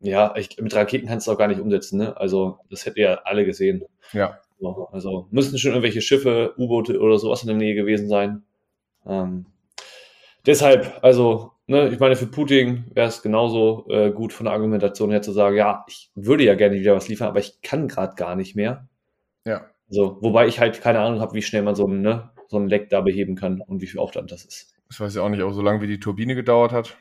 ja, 0.00 0.34
ich, 0.36 0.56
mit 0.58 0.74
Raketen 0.74 1.06
kannst 1.06 1.26
du 1.26 1.32
auch 1.32 1.38
gar 1.38 1.48
nicht 1.48 1.60
umsetzen, 1.60 1.98
ne? 1.98 2.16
Also 2.16 2.60
das 2.70 2.86
hätte 2.86 3.00
ja 3.00 3.20
alle 3.24 3.44
gesehen. 3.44 3.84
ja. 4.12 4.38
So, 4.60 4.88
Also 4.92 5.28
müssten 5.30 5.58
schon 5.58 5.72
irgendwelche 5.72 6.00
Schiffe, 6.00 6.54
U-Boote 6.58 7.00
oder 7.00 7.18
sowas 7.18 7.42
in 7.42 7.48
der 7.48 7.56
Nähe 7.56 7.74
gewesen 7.74 8.08
sein. 8.08 8.42
Ähm, 9.06 9.46
deshalb, 10.46 10.98
also, 11.02 11.52
ne, 11.66 11.88
ich 11.88 12.00
meine, 12.00 12.16
für 12.16 12.26
Putin 12.26 12.84
wäre 12.92 13.08
es 13.08 13.22
genauso 13.22 13.86
äh, 13.88 14.10
gut 14.10 14.32
von 14.32 14.44
der 14.44 14.54
Argumentation 14.54 15.10
her 15.10 15.22
zu 15.22 15.32
sagen, 15.32 15.56
ja, 15.56 15.84
ich 15.88 16.10
würde 16.14 16.44
ja 16.44 16.54
gerne 16.54 16.76
wieder 16.76 16.94
was 16.94 17.08
liefern, 17.08 17.28
aber 17.28 17.40
ich 17.40 17.60
kann 17.62 17.88
gerade 17.88 18.16
gar 18.16 18.34
nicht 18.34 18.56
mehr. 18.56 18.88
Ja. 19.44 19.66
Also, 19.88 20.18
wobei 20.20 20.46
ich 20.48 20.60
halt 20.60 20.80
keine 20.80 21.00
Ahnung 21.00 21.20
habe, 21.20 21.34
wie 21.34 21.42
schnell 21.42 21.62
man 21.62 21.74
so 21.74 21.86
ein, 21.86 22.00
ne, 22.02 22.30
so 22.48 22.58
ein 22.58 22.68
Leck 22.68 22.90
da 22.90 23.00
beheben 23.00 23.36
kann 23.36 23.60
und 23.60 23.80
wie 23.80 23.86
viel 23.86 24.00
Aufwand 24.00 24.32
das 24.32 24.44
ist. 24.44 24.74
Ich 24.90 24.98
weiß 24.98 25.14
ja 25.14 25.22
auch 25.22 25.28
nicht, 25.28 25.42
auch 25.42 25.52
so 25.52 25.62
lange 25.62 25.82
wie 25.82 25.86
die 25.86 26.00
Turbine 26.00 26.34
gedauert 26.34 26.72
hat. 26.72 26.96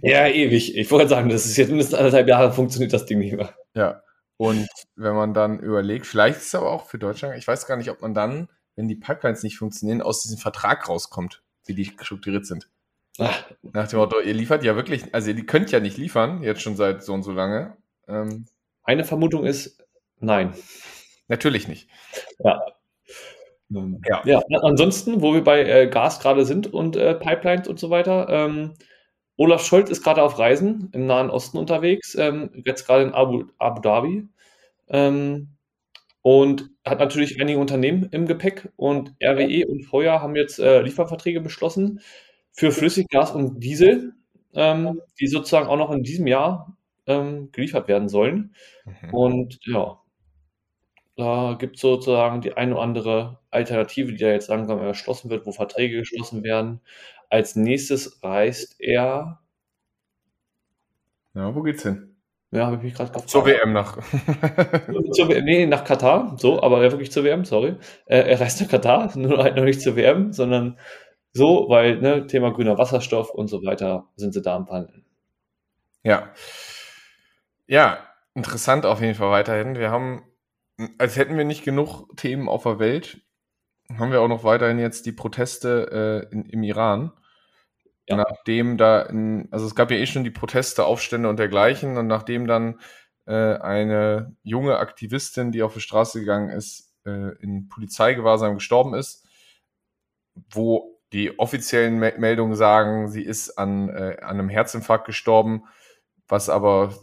Ja, 0.00 0.26
ewig. 0.26 0.76
Ich 0.76 0.90
wollte 0.90 1.08
sagen, 1.08 1.28
das 1.28 1.44
ist 1.44 1.58
jetzt 1.58 1.68
mindestens 1.68 1.98
anderthalb 1.98 2.26
Jahre 2.26 2.52
funktioniert 2.52 2.94
das 2.94 3.04
Ding 3.04 3.18
nicht 3.18 3.34
mehr. 3.34 3.50
Ja. 3.74 4.02
Und 4.42 4.68
wenn 4.96 5.14
man 5.14 5.34
dann 5.34 5.60
überlegt, 5.60 6.04
vielleicht 6.04 6.38
ist 6.38 6.46
es 6.46 6.54
aber 6.56 6.72
auch 6.72 6.86
für 6.86 6.98
Deutschland, 6.98 7.38
ich 7.38 7.46
weiß 7.46 7.68
gar 7.68 7.76
nicht, 7.76 7.92
ob 7.92 8.02
man 8.02 8.12
dann, 8.12 8.48
wenn 8.74 8.88
die 8.88 8.96
Pipelines 8.96 9.44
nicht 9.44 9.56
funktionieren, 9.56 10.02
aus 10.02 10.24
diesem 10.24 10.36
Vertrag 10.36 10.88
rauskommt, 10.88 11.44
wie 11.64 11.74
die 11.74 11.84
strukturiert 11.84 12.44
sind. 12.44 12.68
Ach, 13.20 13.44
Nach 13.62 13.86
dem 13.86 14.00
Motto, 14.00 14.18
ihr 14.18 14.34
liefert 14.34 14.64
ja 14.64 14.74
wirklich, 14.74 15.14
also 15.14 15.30
ihr 15.30 15.46
könnt 15.46 15.70
ja 15.70 15.78
nicht 15.78 15.96
liefern, 15.96 16.42
jetzt 16.42 16.60
schon 16.60 16.74
seit 16.74 17.04
so 17.04 17.12
und 17.12 17.22
so 17.22 17.30
lange. 17.30 17.76
Ähm, 18.08 18.46
eine 18.82 19.04
Vermutung 19.04 19.44
ist, 19.44 19.80
nein. 20.18 20.54
natürlich 21.28 21.68
nicht. 21.68 21.88
Ähm, 23.72 24.00
Ja. 24.08 24.22
ja, 24.24 24.42
ansonsten, 24.62 25.22
wo 25.22 25.34
wir 25.34 25.44
bei 25.44 25.62
äh, 25.62 25.86
Gas 25.86 26.18
gerade 26.18 26.44
sind 26.44 26.66
und 26.66 26.96
äh, 26.96 27.14
Pipelines 27.14 27.68
und 27.68 27.78
so 27.78 27.90
weiter, 27.90 28.28
ähm, 28.28 28.74
Olaf 29.36 29.64
Scholz 29.64 29.88
ist 29.88 30.02
gerade 30.02 30.22
auf 30.22 30.38
Reisen 30.40 30.90
im 30.92 31.06
Nahen 31.06 31.30
Osten 31.30 31.58
unterwegs, 31.58 32.16
ähm, 32.16 32.50
jetzt 32.64 32.86
gerade 32.86 33.04
in 33.04 33.14
Abu, 33.14 33.44
Abu 33.58 33.80
Dhabi 33.80 34.28
ähm, 34.92 35.56
und 36.22 36.70
hat 36.86 37.00
natürlich 37.00 37.40
einige 37.40 37.58
Unternehmen 37.58 38.08
im 38.12 38.26
Gepäck 38.26 38.70
und 38.76 39.14
RWE 39.22 39.66
und 39.66 39.84
Feuer 39.84 40.22
haben 40.22 40.36
jetzt 40.36 40.58
äh, 40.60 40.82
Lieferverträge 40.82 41.40
beschlossen 41.40 42.00
für 42.52 42.70
Flüssiggas 42.70 43.32
und 43.32 43.60
Diesel, 43.60 44.12
ähm, 44.54 45.00
die 45.18 45.26
sozusagen 45.26 45.66
auch 45.68 45.76
noch 45.76 45.90
in 45.90 46.04
diesem 46.04 46.26
Jahr 46.26 46.76
ähm, 47.06 47.50
geliefert 47.52 47.88
werden 47.88 48.08
sollen. 48.08 48.54
Mhm. 48.84 49.14
Und 49.14 49.58
ja, 49.64 50.00
da 51.16 51.56
gibt 51.58 51.76
es 51.76 51.82
sozusagen 51.82 52.40
die 52.40 52.54
eine 52.54 52.74
oder 52.74 52.82
andere 52.82 53.40
Alternative, 53.50 54.12
die 54.12 54.18
da 54.18 54.30
jetzt 54.30 54.48
langsam 54.48 54.78
erschlossen 54.78 55.30
wird, 55.30 55.46
wo 55.46 55.52
Verträge 55.52 55.98
geschlossen 55.98 56.42
werden. 56.44 56.80
Als 57.30 57.56
nächstes 57.56 58.22
reist 58.22 58.76
er, 58.78 59.40
Ja, 61.34 61.54
wo 61.54 61.62
geht's 61.62 61.82
hin? 61.82 62.11
Ja, 62.52 62.66
habe 62.66 62.76
ich 62.76 62.82
mich 62.82 62.94
gerade 62.94 63.10
gefragt. 63.10 63.30
Zur 63.30 63.46
WM 63.46 63.72
nach. 63.72 63.96
Zur 65.12 65.28
WM, 65.28 65.44
nee, 65.44 65.66
nach 65.66 65.84
Katar, 65.84 66.36
so, 66.38 66.62
aber 66.62 66.84
ja, 66.84 66.92
wirklich 66.92 67.10
zur 67.10 67.24
WM, 67.24 67.46
sorry. 67.46 67.76
Äh, 68.04 68.30
er 68.30 68.40
reist 68.40 68.60
nach 68.60 68.68
Katar, 68.68 69.10
nur 69.18 69.42
halt 69.42 69.56
noch 69.56 69.64
nicht 69.64 69.80
zur 69.80 69.96
WM, 69.96 70.32
sondern 70.32 70.78
so, 71.32 71.66
weil, 71.70 71.98
ne, 72.00 72.26
Thema 72.26 72.52
grüner 72.52 72.76
Wasserstoff 72.76 73.30
und 73.30 73.48
so 73.48 73.64
weiter 73.64 74.10
sind 74.16 74.34
sie 74.34 74.42
da 74.42 74.54
am 74.56 74.66
Verhandeln. 74.66 75.06
Ja. 76.02 76.30
Ja, 77.66 78.06
interessant 78.34 78.84
auf 78.84 79.00
jeden 79.00 79.14
Fall 79.14 79.30
weiterhin. 79.30 79.76
Wir 79.76 79.90
haben, 79.90 80.22
als 80.98 81.16
hätten 81.16 81.38
wir 81.38 81.46
nicht 81.46 81.64
genug 81.64 82.14
Themen 82.16 82.50
auf 82.50 82.64
der 82.64 82.78
Welt, 82.78 83.22
haben 83.98 84.12
wir 84.12 84.20
auch 84.20 84.28
noch 84.28 84.44
weiterhin 84.44 84.78
jetzt 84.78 85.06
die 85.06 85.12
Proteste 85.12 86.28
äh, 86.30 86.34
in, 86.34 86.44
im 86.44 86.62
Iran. 86.64 87.12
Ja. 88.08 88.16
Nachdem 88.16 88.76
da, 88.78 89.02
in, 89.02 89.48
also 89.50 89.66
es 89.66 89.74
gab 89.74 89.90
ja 89.90 89.96
eh 89.96 90.06
schon 90.06 90.24
die 90.24 90.30
Proteste, 90.30 90.84
Aufstände 90.84 91.28
und 91.28 91.38
dergleichen, 91.38 91.96
und 91.96 92.06
nachdem 92.08 92.46
dann 92.46 92.80
äh, 93.26 93.54
eine 93.56 94.34
junge 94.42 94.78
Aktivistin, 94.78 95.52
die 95.52 95.62
auf 95.62 95.74
die 95.74 95.80
Straße 95.80 96.20
gegangen 96.20 96.50
ist, 96.50 96.92
äh, 97.06 97.36
in 97.40 97.68
Polizeigewahrsam 97.68 98.54
gestorben 98.54 98.94
ist, 98.94 99.26
wo 100.50 100.98
die 101.12 101.38
offiziellen 101.38 101.98
Me 101.98 102.14
Meldungen 102.18 102.56
sagen, 102.56 103.08
sie 103.08 103.22
ist 103.22 103.58
an, 103.58 103.88
äh, 103.90 104.16
an 104.20 104.38
einem 104.38 104.48
Herzinfarkt 104.48 105.06
gestorben, 105.06 105.64
was 106.26 106.48
aber 106.48 106.94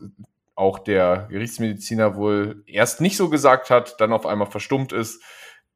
auch 0.56 0.80
der 0.80 1.28
Gerichtsmediziner 1.30 2.16
wohl 2.16 2.64
erst 2.66 3.02
nicht 3.02 3.16
so 3.18 3.30
gesagt 3.30 3.70
hat, 3.70 4.02
dann 4.02 4.12
auf 4.12 4.26
einmal 4.26 4.50
verstummt 4.52 4.92
ist. 4.92 5.24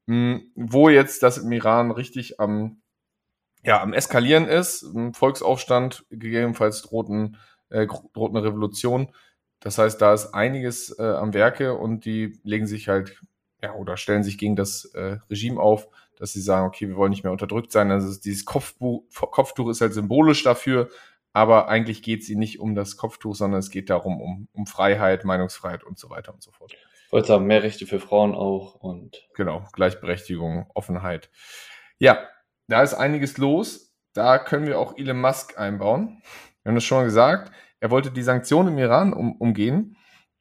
Hm, 0.06 0.50
Wo 0.54 0.88
jetzt 0.90 1.22
das 1.22 1.38
im 1.38 1.50
Iran 1.52 1.90
richtig 1.90 2.40
am, 2.40 2.82
ja, 3.64 3.82
am 3.82 3.92
Eskalieren 3.92 4.46
ist, 4.46 4.82
ein 4.82 5.14
Volksaufstand, 5.14 6.04
gegebenenfalls 6.10 6.82
drohten, 6.82 7.38
äh, 7.70 7.86
droht 7.86 8.30
eine 8.30 8.44
Revolution. 8.44 9.08
Das 9.60 9.78
heißt, 9.78 10.00
da 10.00 10.12
ist 10.12 10.34
einiges 10.34 10.98
äh, 10.98 11.02
am 11.02 11.32
Werke 11.32 11.74
und 11.74 12.04
die 12.04 12.38
legen 12.44 12.66
sich 12.66 12.88
halt, 12.88 13.22
ja, 13.62 13.74
oder 13.74 13.96
stellen 13.96 14.22
sich 14.22 14.36
gegen 14.36 14.56
das 14.56 14.84
äh, 14.94 15.16
Regime 15.30 15.58
auf, 15.60 15.88
dass 16.16 16.32
sie 16.32 16.42
sagen, 16.42 16.66
okay, 16.66 16.88
wir 16.88 16.96
wollen 16.96 17.10
nicht 17.10 17.24
mehr 17.24 17.32
unterdrückt 17.32 17.72
sein. 17.72 17.90
Also 17.90 18.20
dieses 18.20 18.44
Kopfbuch, 18.44 19.04
Kopftuch 19.14 19.70
ist 19.70 19.80
halt 19.80 19.94
symbolisch 19.94 20.42
dafür, 20.42 20.90
aber 21.32 21.68
eigentlich 21.68 22.02
geht 22.02 22.20
es 22.20 22.28
ihnen 22.28 22.40
nicht 22.40 22.60
um 22.60 22.74
das 22.74 22.98
Kopftuch, 22.98 23.34
sondern 23.34 23.60
es 23.60 23.70
geht 23.70 23.88
darum, 23.88 24.20
um, 24.20 24.48
um 24.52 24.66
Freiheit, 24.66 25.24
Meinungsfreiheit 25.24 25.82
und 25.82 25.98
so 25.98 26.10
weiter 26.10 26.34
und 26.34 26.42
so 26.42 26.52
fort. 26.52 26.74
Wollte 27.10 27.28
sagen, 27.28 27.46
mehr 27.46 27.62
Rechte 27.62 27.86
für 27.86 28.00
Frauen 28.00 28.34
auch 28.34 28.74
und 28.74 29.26
Genau, 29.34 29.66
Gleichberechtigung, 29.72 30.70
Offenheit. 30.74 31.30
Ja, 31.98 32.18
da 32.68 32.82
ist 32.82 32.94
einiges 32.94 33.38
los. 33.38 33.92
Da 34.12 34.38
können 34.38 34.66
wir 34.66 34.78
auch 34.78 34.96
Elon 34.96 35.20
Musk 35.20 35.58
einbauen. 35.58 36.22
Wir 36.62 36.70
haben 36.70 36.76
das 36.76 36.84
schon 36.84 36.98
mal 36.98 37.04
gesagt. 37.04 37.52
Er 37.80 37.90
wollte 37.90 38.10
die 38.10 38.22
Sanktionen 38.22 38.74
im 38.74 38.78
Iran 38.78 39.12
um, 39.12 39.36
umgehen. 39.36 39.96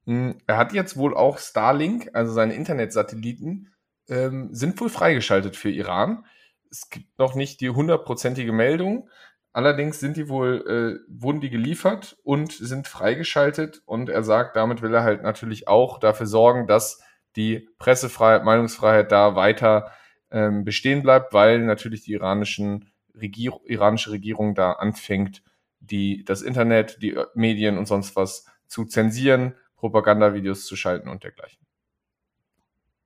Hm, 0.05 0.37
Er 0.47 0.57
hat 0.57 0.73
jetzt 0.73 0.97
wohl 0.97 1.15
auch 1.15 1.37
Starlink, 1.37 2.09
also 2.13 2.31
seine 2.31 2.53
Internetsatelliten, 2.53 3.73
ähm, 4.07 4.49
sind 4.53 4.79
wohl 4.79 4.89
freigeschaltet 4.89 5.55
für 5.55 5.69
Iran. 5.69 6.25
Es 6.69 6.89
gibt 6.89 7.17
noch 7.19 7.35
nicht 7.35 7.61
die 7.61 7.69
hundertprozentige 7.69 8.51
Meldung. 8.51 9.09
Allerdings 9.51 9.99
sind 9.99 10.17
die 10.17 10.29
wohl, 10.29 10.65
äh, 10.67 11.05
wurden 11.07 11.41
die 11.41 11.49
geliefert 11.49 12.17
und 12.23 12.51
sind 12.51 12.87
freigeschaltet. 12.87 13.83
Und 13.85 14.09
er 14.09 14.23
sagt, 14.23 14.55
damit 14.55 14.81
will 14.81 14.93
er 14.93 15.03
halt 15.03 15.21
natürlich 15.21 15.67
auch 15.67 15.99
dafür 15.99 16.25
sorgen, 16.25 16.67
dass 16.67 17.01
die 17.35 17.69
Pressefreiheit, 17.77 18.43
Meinungsfreiheit 18.43 19.11
da 19.11 19.35
weiter 19.35 19.91
ähm, 20.33 20.65
bestehen 20.65 21.03
bleibt, 21.03 21.33
weil 21.33 21.59
natürlich 21.59 22.03
die 22.03 22.13
iranischen 22.13 22.89
Regier 23.15 23.53
iranische 23.65 24.11
Regierung 24.11 24.55
da 24.55 24.73
anfängt, 24.73 25.43
die, 25.79 26.25
das 26.25 26.41
Internet, 26.41 27.01
die 27.01 27.11
Ö- 27.13 27.27
Medien 27.35 27.77
und 27.77 27.87
sonst 27.87 28.15
was 28.15 28.45
zu 28.67 28.85
zensieren, 28.85 29.55
Propagandavideos 29.77 30.65
zu 30.65 30.75
schalten 30.75 31.09
und 31.09 31.23
dergleichen. 31.23 31.59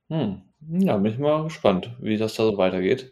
Hm. 0.10 0.42
Ja, 0.70 0.98
bin 0.98 1.12
ich 1.12 1.20
mal 1.20 1.44
gespannt, 1.44 1.92
wie 2.00 2.18
das 2.18 2.36
da 2.36 2.46
so 2.46 2.58
weitergeht. 2.58 3.12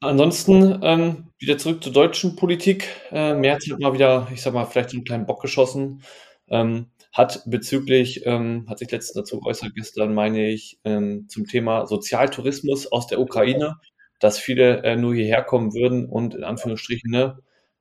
Ansonsten 0.00 0.80
ähm, 0.82 1.28
wieder 1.38 1.58
zurück 1.58 1.82
zur 1.82 1.92
deutschen 1.92 2.36
Politik. 2.36 2.88
Äh, 3.10 3.34
Merz 3.34 3.68
hat 3.70 3.80
mal 3.80 3.92
wieder, 3.92 4.28
ich 4.32 4.40
sag 4.42 4.54
mal, 4.54 4.64
vielleicht 4.66 4.90
so 4.90 4.96
einen 4.96 5.04
kleinen 5.04 5.26
Bock 5.26 5.42
geschossen. 5.42 6.02
Ähm, 6.48 6.86
hat 7.12 7.42
bezüglich, 7.46 8.24
ähm, 8.26 8.66
hat 8.68 8.78
sich 8.78 8.90
letztens 8.90 9.14
dazu 9.14 9.40
geäußert, 9.40 9.72
gestern 9.74 10.14
meine 10.14 10.48
ich, 10.48 10.78
ähm, 10.84 11.28
zum 11.28 11.46
Thema 11.46 11.86
Sozialtourismus 11.86 12.90
aus 12.90 13.06
der 13.08 13.20
Ukraine, 13.20 13.76
dass 14.20 14.38
viele 14.38 14.82
äh, 14.84 14.96
nur 14.96 15.14
hierher 15.14 15.42
kommen 15.42 15.74
würden 15.74 16.06
und 16.06 16.34
in 16.34 16.44
Anführungsstrichen 16.44 17.10
ne, 17.10 17.38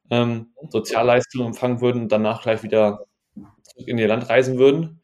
ähm, 0.10 0.54
Sozialleistungen 0.70 1.48
empfangen 1.48 1.82
würden 1.82 2.04
und 2.04 2.12
danach 2.12 2.42
gleich 2.42 2.64
wieder 2.64 3.06
in 3.76 3.98
ihr 3.98 4.08
Land 4.08 4.30
reisen 4.30 4.58
würden. 4.58 5.02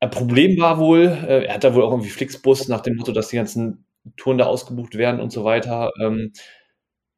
Ein 0.00 0.10
Problem 0.10 0.58
war 0.58 0.78
wohl, 0.78 1.06
äh, 1.06 1.46
er 1.46 1.54
hat 1.54 1.64
da 1.64 1.74
wohl 1.74 1.82
auch 1.82 1.90
irgendwie 1.90 2.10
Flixbus 2.10 2.68
nach 2.68 2.82
dem 2.82 2.96
Motto, 2.96 3.12
dass 3.12 3.28
die 3.28 3.36
ganzen 3.36 3.86
Touren 4.16 4.38
da 4.38 4.44
ausgebucht 4.46 4.96
werden 4.96 5.20
und 5.20 5.32
so 5.32 5.44
weiter, 5.44 5.90
ähm, 6.00 6.32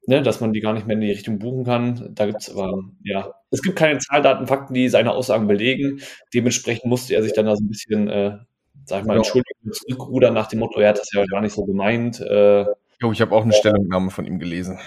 ne, 0.07 0.23
dass 0.23 0.41
man 0.41 0.53
die 0.53 0.61
gar 0.61 0.73
nicht 0.73 0.87
mehr 0.87 0.95
in 0.95 1.01
die 1.01 1.11
Richtung 1.11 1.39
buchen 1.39 1.65
kann. 1.65 2.15
Da 2.15 2.27
gibt 2.27 2.43
es 2.43 2.51
aber, 2.51 2.83
ja, 3.05 3.35
es 3.51 3.63
gibt 3.63 3.77
keine 3.77 3.99
Zahl, 3.99 4.23
Daten, 4.23 4.47
Fakten, 4.47 4.75
die 4.75 4.89
seine 4.89 5.13
Aussagen 5.13 5.47
belegen. 5.47 6.01
Dementsprechend 6.33 6.87
musste 6.87 7.15
er 7.15 7.23
sich 7.23 7.33
dann 7.33 7.47
da 7.47 7.57
so 7.57 7.65
ein 7.65 7.69
bisschen, 7.69 8.09
äh, 8.09 8.39
sag 8.85 9.01
ich 9.01 9.07
mal, 9.07 9.17
entschuldigen, 9.17 9.73
zurückrudern 9.73 10.35
nach 10.35 10.47
dem 10.49 10.61
Motto, 10.61 10.81
er 10.81 10.91
hat 10.91 10.99
das 10.99 11.13
ja 11.13 11.25
gar 11.27 11.41
nicht 11.41 11.53
so 11.53 11.65
gemeint. 11.65 12.21
Äh, 12.21 12.67
Jo, 13.01 13.13
ich 13.13 13.21
habe 13.21 13.35
auch 13.35 13.43
eine 13.43 13.53
Stellungnahme 13.53 14.11
von 14.11 14.25
ihm 14.27 14.39
gelesen. 14.39 14.79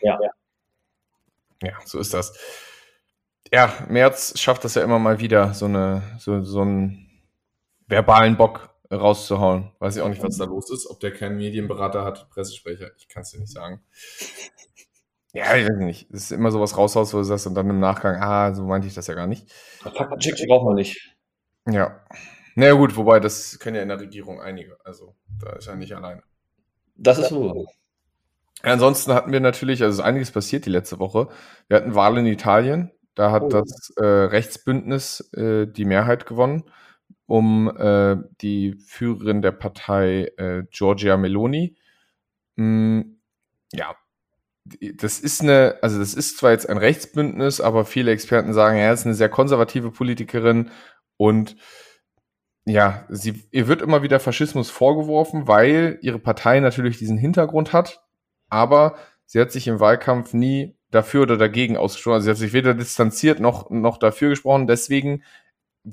ja, 0.00 0.18
Ja, 1.62 1.72
so 1.84 1.98
ist 1.98 2.14
das. 2.14 2.32
Ja, 3.52 3.72
Merz 3.88 4.38
schafft 4.38 4.64
das 4.64 4.74
ja 4.74 4.82
immer 4.82 4.98
mal 4.98 5.20
wieder, 5.20 5.54
so, 5.54 5.66
eine, 5.66 6.02
so, 6.18 6.42
so 6.42 6.62
einen 6.62 7.06
verbalen 7.86 8.36
Bock 8.36 8.70
rauszuhauen. 8.92 9.70
Weiß 9.78 9.96
ich 9.96 10.02
auch 10.02 10.08
nicht, 10.08 10.22
was 10.22 10.36
da 10.38 10.44
los 10.44 10.70
ist, 10.70 10.86
ob 10.86 11.00
der 11.00 11.12
keinen 11.12 11.36
Medienberater 11.36 12.04
hat, 12.04 12.28
Pressesprecher, 12.30 12.90
ich 12.96 13.08
kann 13.08 13.22
es 13.22 13.30
dir 13.30 13.40
nicht 13.40 13.52
sagen. 13.52 13.80
Ja, 15.34 15.54
ich 15.56 15.68
weiß 15.68 15.76
nicht. 15.76 16.10
Es 16.10 16.22
ist 16.24 16.32
immer 16.32 16.50
sowas 16.50 16.76
raushaust, 16.76 17.12
wo 17.12 17.18
du 17.18 17.22
sagst, 17.22 17.46
und 17.46 17.54
dann 17.54 17.68
im 17.68 17.80
Nachgang, 17.80 18.16
ah, 18.20 18.54
so 18.54 18.64
meinte 18.64 18.88
ich 18.88 18.94
das 18.94 19.08
ja 19.08 19.14
gar 19.14 19.26
nicht. 19.26 19.52
Faktencheck 19.82 20.48
braucht 20.48 20.64
man 20.64 20.74
nicht. 20.74 21.14
Ja. 21.68 22.00
Naja, 22.54 22.72
gut, 22.72 22.96
wobei, 22.96 23.20
das 23.20 23.58
können 23.58 23.76
ja 23.76 23.82
in 23.82 23.88
der 23.90 24.00
Regierung 24.00 24.40
einige. 24.40 24.78
Also, 24.84 25.14
da 25.38 25.52
ist 25.52 25.66
er 25.66 25.76
nicht 25.76 25.94
alleine. 25.94 26.22
Das 26.96 27.18
ist 27.18 27.28
so. 27.28 27.66
Ansonsten 28.62 29.12
hatten 29.12 29.30
wir 29.30 29.40
natürlich, 29.40 29.82
also 29.82 30.00
ist 30.00 30.04
einiges 30.04 30.30
passiert 30.32 30.64
die 30.64 30.70
letzte 30.70 30.98
Woche. 30.98 31.28
Wir 31.68 31.76
hatten 31.76 31.94
Wahl 31.94 32.16
in 32.16 32.26
Italien. 32.26 32.90
Da 33.14 33.30
hat 33.30 33.42
Oh. 33.42 33.48
das 33.48 33.92
äh, 33.98 34.02
Rechtsbündnis 34.04 35.30
äh, 35.34 35.66
die 35.66 35.84
Mehrheit 35.84 36.24
gewonnen, 36.24 36.64
um 37.28 37.68
äh, 37.76 38.16
die 38.40 38.74
Führerin 38.78 39.42
der 39.42 39.52
Partei 39.52 40.32
äh, 40.38 40.64
Giorgia 40.70 41.18
Meloni. 41.18 41.76
Mm, 42.56 43.02
ja, 43.70 43.94
das 44.96 45.20
ist 45.20 45.42
eine, 45.42 45.76
also 45.82 45.98
das 45.98 46.14
ist 46.14 46.38
zwar 46.38 46.52
jetzt 46.52 46.68
ein 46.68 46.78
Rechtsbündnis, 46.78 47.60
aber 47.60 47.84
viele 47.84 48.12
Experten 48.12 48.54
sagen, 48.54 48.78
ja, 48.78 48.90
es 48.90 49.00
ist 49.00 49.06
eine 49.06 49.14
sehr 49.14 49.28
konservative 49.28 49.90
Politikerin 49.90 50.70
und 51.18 51.56
ja, 52.64 53.04
sie, 53.10 53.44
ihr 53.50 53.68
wird 53.68 53.82
immer 53.82 54.02
wieder 54.02 54.20
Faschismus 54.20 54.70
vorgeworfen, 54.70 55.46
weil 55.46 55.98
ihre 56.00 56.18
Partei 56.18 56.60
natürlich 56.60 56.96
diesen 56.96 57.18
Hintergrund 57.18 57.74
hat, 57.74 58.02
aber 58.48 58.96
sie 59.26 59.38
hat 59.38 59.52
sich 59.52 59.68
im 59.68 59.80
Wahlkampf 59.80 60.32
nie 60.32 60.78
dafür 60.90 61.22
oder 61.22 61.36
dagegen 61.36 61.76
ausgesprochen. 61.76 62.14
Also 62.14 62.24
sie 62.24 62.30
hat 62.30 62.38
sich 62.38 62.52
weder 62.54 62.72
distanziert 62.72 63.38
noch, 63.38 63.68
noch 63.68 63.98
dafür 63.98 64.30
gesprochen. 64.30 64.66
Deswegen 64.66 65.22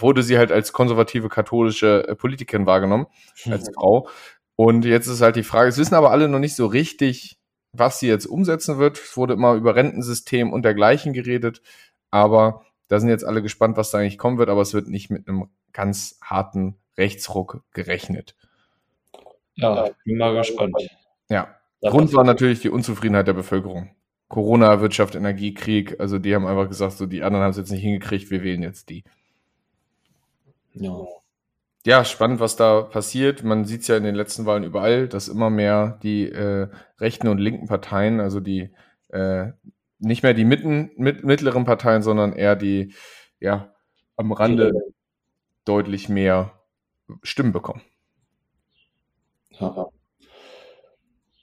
wurde 0.02 0.24
sie 0.24 0.38
halt 0.38 0.52
als 0.52 0.74
konservative 0.74 1.30
katholische 1.30 2.08
äh, 2.08 2.16
Politikerin 2.16 2.66
wahrgenommen, 2.66 3.08
als 3.50 3.72
Frau. 3.74 4.08
Und 4.56 4.86
jetzt 4.86 5.08
ist 5.08 5.22
halt 5.22 5.36
die 5.36 5.44
Frage, 5.44 5.70
es 5.70 5.78
wissen 5.78 5.96
aber 5.96 6.12
alle 6.12 6.30
noch 6.30 6.40
nicht 6.40 6.56
so 6.56 6.66
richtig, 6.66 7.38
was 7.74 8.00
sie 8.00 8.08
jetzt 8.08 8.26
umsetzen 8.26 8.78
wird. 8.78 8.98
Es 8.98 9.18
wurde 9.18 9.34
immer 9.34 9.54
über 9.54 9.76
Rentensystem 9.76 10.54
und 10.54 10.64
dergleichen 10.64 11.14
geredet, 11.14 11.62
aber 12.10 12.64
da 12.88 13.00
sind 13.00 13.10
jetzt 13.10 13.26
alle 13.26 13.42
gespannt, 13.42 13.78
was 13.78 13.92
da 13.92 13.98
eigentlich 13.98 14.18
kommen 14.18 14.38
wird, 14.38 14.50
aber 14.50 14.62
es 14.62 14.74
wird 14.74 14.88
nicht 14.88 15.10
mit 15.10 15.28
einem 15.28 15.50
ganz 15.74 16.20
harten 16.22 16.78
Rechtsruck 16.98 17.64
gerechnet. 17.74 18.36
Ja, 19.56 19.90
bin 20.06 20.18
mal 20.18 20.36
gespannt. 20.36 20.76
Ja, 21.30 21.56
Das 21.82 21.92
Grund 21.92 22.14
war 22.14 22.24
natürlich 22.24 22.62
die 22.62 22.70
Unzufriedenheit 22.70 23.28
der 23.28 23.34
Bevölkerung. 23.34 23.96
Corona, 24.28 24.82
Wirtschaft, 24.82 25.16
Energiekrieg, 25.16 26.00
also 26.00 26.20
die 26.20 26.34
haben 26.34 26.48
einfach 26.48 26.68
gesagt, 26.68 26.94
so 26.94 27.06
die 27.06 27.24
anderen 27.24 27.44
haben 27.44 27.52
es 27.52 27.58
jetzt 27.58 27.72
nicht 27.72 27.84
hingekriegt, 27.84 28.32
wir 28.32 28.44
wählen 28.44 28.64
jetzt 28.64 28.90
die. 28.90 29.04
Ja. 30.76 31.06
Ja, 31.86 32.04
spannend, 32.04 32.40
was 32.40 32.56
da 32.56 32.82
passiert. 32.82 33.44
Man 33.44 33.66
sieht 33.66 33.82
es 33.82 33.88
ja 33.88 33.98
in 33.98 34.04
den 34.04 34.16
letzten 34.16 34.48
Wahlen 34.48 34.64
überall, 34.64 35.08
dass 35.08 35.28
immer 35.28 35.52
mehr 35.52 36.00
die 36.02 36.28
äh, 36.28 36.68
rechten 37.00 37.28
und 37.28 37.38
linken 37.38 37.68
Parteien, 37.68 38.20
also 38.20 38.40
die 38.40 38.74
äh, 39.10 39.52
nicht 40.00 40.24
mehr 40.24 40.34
die 40.34 40.46
mitten, 40.46 40.92
mit, 40.98 41.24
mittleren 41.24 41.66
Parteien, 41.66 42.02
sondern 42.02 42.34
eher 42.34 42.56
die, 42.56 42.94
ja, 43.40 43.74
am 44.16 44.32
Rande 44.32 44.74
deutlich 45.64 46.10
mehr 46.10 46.60
Stimmen 47.22 47.52
bekommen. 47.52 47.82
Ja. 49.52 49.88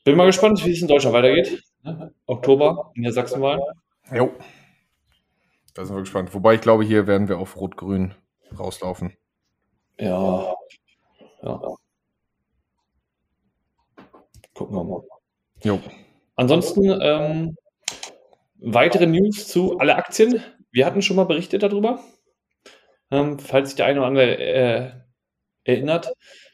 Bin 0.05 0.17
mal 0.17 0.27
gespannt, 0.27 0.65
wie 0.67 0.73
es 0.73 0.83
in 0.83 0.89
Deutschland 0.89 1.15
weitergeht. 1.15 1.63
Oktober 2.27 2.91
in 2.95 3.05
der 3.05 3.13
Sachsenwahl. 3.13 3.61
Jo. 4.13 4.33
Da 5.75 5.85
sind 5.85 5.95
wir 5.95 6.01
gespannt. 6.01 6.35
Wobei 6.35 6.55
ich 6.55 6.61
glaube, 6.61 6.85
hier 6.85 7.07
werden 7.07 7.29
wir 7.29 7.39
auf 7.39 7.57
Rot-Grün 7.57 8.15
rauslaufen. 8.59 9.17
Ja. 9.99 10.55
ja. 11.43 11.77
Gucken 14.55 14.77
wir 14.77 14.85
mal. 14.85 15.03
Jo. 15.63 15.81
Ansonsten 16.37 16.83
ähm, 17.01 17.57
weitere 18.59 19.07
News 19.07 19.49
zu 19.49 19.79
alle 19.79 19.97
Aktien. 19.97 20.43
Wir 20.71 20.87
hatten 20.87 21.03
schon 21.03 21.17
mal 21.17 21.25
berichtet 21.25 21.63
darüber. 21.63 22.01
Ähm, 23.11 23.39
falls 23.39 23.71
sich 23.71 23.77
der 23.77 23.87
eine 23.87 24.01
oder 24.01 24.09
andere 24.09 24.39
äh, 24.39 24.91
erinnert, 25.65 26.13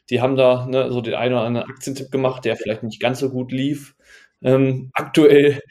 die 0.09 0.21
haben 0.21 0.35
da 0.35 0.65
ne, 0.65 0.91
so 0.91 1.01
den 1.01 1.13
einen 1.13 1.33
oder 1.33 1.43
anderen 1.43 1.69
Aktientipp 1.69 2.11
gemacht, 2.11 2.45
der 2.45 2.57
vielleicht 2.57 2.83
nicht 2.83 3.01
ganz 3.01 3.19
so 3.19 3.29
gut 3.29 3.51
lief. 3.51 3.95
Ähm, 4.41 4.91
aktuell 4.93 5.61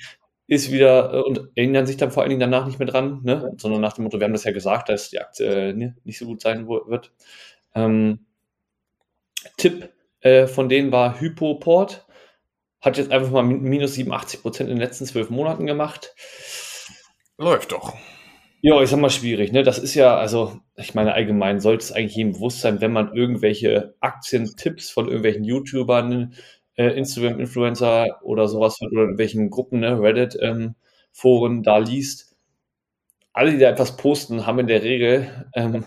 ist 0.46 0.72
wieder 0.72 1.12
äh, 1.12 1.20
und 1.20 1.50
erinnern 1.54 1.86
sich 1.86 1.96
dann 1.98 2.10
vor 2.10 2.22
allen 2.22 2.30
Dingen 2.30 2.40
danach 2.40 2.66
nicht 2.66 2.78
mehr 2.78 2.88
dran, 2.88 3.20
ne? 3.22 3.52
sondern 3.58 3.80
nach 3.80 3.92
dem 3.92 4.04
Motto, 4.04 4.18
wir 4.18 4.24
haben 4.24 4.32
das 4.32 4.44
ja 4.44 4.52
gesagt, 4.52 4.88
dass 4.88 5.10
die 5.10 5.20
Aktie 5.20 5.46
äh, 5.46 5.72
ne, 5.74 5.96
nicht 6.04 6.18
so 6.18 6.26
gut 6.26 6.40
sein 6.40 6.66
wird. 6.68 7.12
Ähm, 7.78 8.26
Tipp 9.58 9.90
äh, 10.20 10.46
von 10.46 10.68
denen 10.70 10.90
war 10.92 11.20
Hypoport. 11.20 12.06
Hat 12.80 12.98
jetzt 12.98 13.12
einfach 13.12 13.30
mal 13.30 13.42
min- 13.42 13.62
minus 13.62 13.94
87 13.94 14.42
Prozent 14.42 14.70
in 14.70 14.76
den 14.76 14.82
letzten 14.84 15.06
zwölf 15.06 15.30
Monaten 15.30 15.66
gemacht. 15.66 16.14
Läuft 17.36 17.72
doch. 17.72 17.96
Ja, 18.62 18.82
ich 18.82 18.90
sag 18.90 19.00
mal 19.00 19.10
schwierig, 19.10 19.52
ne? 19.52 19.62
Das 19.62 19.78
ist 19.78 19.94
ja, 19.94 20.16
also, 20.16 20.60
ich 20.76 20.94
meine, 20.94 21.14
allgemein 21.14 21.60
sollte 21.60 21.84
es 21.84 21.92
eigentlich 21.92 22.16
jedem 22.16 22.32
bewusst 22.34 22.60
sein, 22.60 22.80
wenn 22.80 22.92
man 22.92 23.14
irgendwelche 23.14 23.94
Aktientipps 24.00 24.90
von 24.90 25.06
irgendwelchen 25.06 25.44
YouTubern, 25.44 26.34
äh, 26.76 26.88
Instagram-Influencer 26.98 28.20
oder 28.22 28.48
sowas 28.48 28.80
oder 28.82 29.02
irgendwelchen 29.02 29.50
Gruppen, 29.50 29.80
ne, 29.80 30.00
Reddit, 30.00 30.36
ähm, 30.42 30.74
da 31.62 31.78
liest. 31.78 32.36
Alle, 33.32 33.52
die 33.52 33.58
da 33.58 33.70
etwas 33.70 33.96
posten, 33.96 34.46
haben 34.46 34.58
in 34.58 34.66
der 34.66 34.82
Regel 34.82 35.46
ähm, 35.54 35.84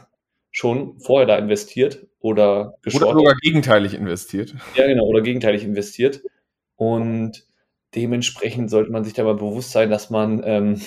schon 0.52 1.00
vorher 1.00 1.26
da 1.28 1.38
investiert 1.38 2.08
oder 2.20 2.60
Oder 2.62 2.78
geschortet. 2.82 3.18
sogar 3.18 3.36
gegenteilig 3.36 3.94
investiert. 3.94 4.54
Ja, 4.76 4.86
genau, 4.86 5.06
oder 5.06 5.22
gegenteilig 5.22 5.64
investiert. 5.64 6.22
Und 6.76 7.46
dementsprechend 7.96 8.70
sollte 8.70 8.92
man 8.92 9.04
sich 9.04 9.14
da 9.14 9.24
mal 9.24 9.36
bewusst 9.36 9.72
sein, 9.72 9.90
dass 9.90 10.10
man 10.10 10.42
ähm, 10.46 10.82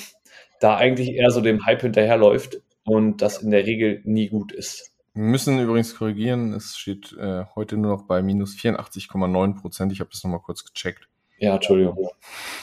da 0.60 0.76
eigentlich 0.76 1.10
eher 1.14 1.30
so 1.30 1.40
dem 1.40 1.64
Hype 1.66 1.82
hinterherläuft 1.82 2.60
und 2.84 3.22
das 3.22 3.42
in 3.42 3.50
der 3.50 3.66
Regel 3.66 4.00
nie 4.04 4.28
gut 4.28 4.52
ist. 4.52 4.90
Wir 5.14 5.22
müssen 5.24 5.58
übrigens 5.60 5.96
korrigieren. 5.96 6.52
Es 6.54 6.76
steht 6.76 7.12
äh, 7.18 7.44
heute 7.54 7.76
nur 7.76 7.92
noch 7.92 8.02
bei 8.02 8.20
minus 8.22 8.54
84,9 8.56 9.60
Prozent. 9.60 9.92
Ich 9.92 10.00
habe 10.00 10.10
das 10.10 10.24
nochmal 10.24 10.40
kurz 10.40 10.64
gecheckt. 10.64 11.08
Ja, 11.38 11.54
Entschuldigung. 11.54 12.08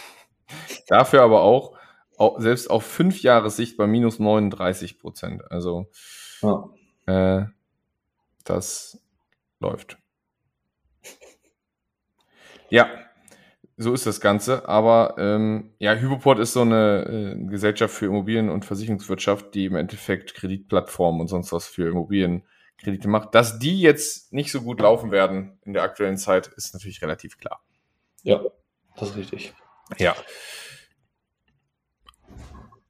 Dafür 0.88 1.22
aber 1.22 1.42
auch, 1.44 1.78
auch 2.18 2.40
selbst 2.40 2.70
auf 2.70 2.84
fünf 2.84 3.22
Jahre 3.22 3.50
Sicht 3.50 3.78
bei 3.78 3.88
minus 3.88 4.20
39 4.20 5.00
Prozent. 5.00 5.50
Also 5.50 5.88
Ja. 6.42 6.70
Äh, 7.06 7.46
das 8.44 9.02
läuft. 9.60 9.98
Ja, 12.70 12.90
so 13.76 13.94
ist 13.94 14.06
das 14.06 14.22
Ganze. 14.22 14.68
Aber 14.70 15.16
ähm, 15.18 15.74
ja, 15.80 15.94
Hypoport 15.94 16.40
ist 16.40 16.54
so 16.54 16.62
eine 16.62 17.36
äh, 17.36 17.46
Gesellschaft 17.48 17.94
für 17.94 18.06
Immobilien- 18.06 18.50
und 18.50 18.64
Versicherungswirtschaft, 18.64 19.54
die 19.54 19.66
im 19.66 19.76
Endeffekt 19.76 20.34
Kreditplattformen 20.36 21.22
und 21.22 21.28
sonst 21.28 21.52
was 21.52 21.68
für 21.68 21.90
Immobilienkredite 21.90 23.08
macht. 23.08 23.36
Dass 23.36 23.60
die 23.60 23.82
jetzt 23.82 24.32
nicht 24.32 24.52
so 24.52 24.62
gut 24.62 24.80
laufen 24.80 25.12
werden 25.12 25.60
in 25.66 25.74
der 25.74 25.84
aktuellen 25.84 26.18
Zeit, 26.18 26.48
ist 26.48 26.74
natürlich 26.74 27.02
relativ 27.02 27.38
klar. 27.38 27.62
ja, 28.24 28.42
das 28.96 29.10
ist 29.10 29.18
richtig. 29.18 29.54
Ja. 29.98 30.16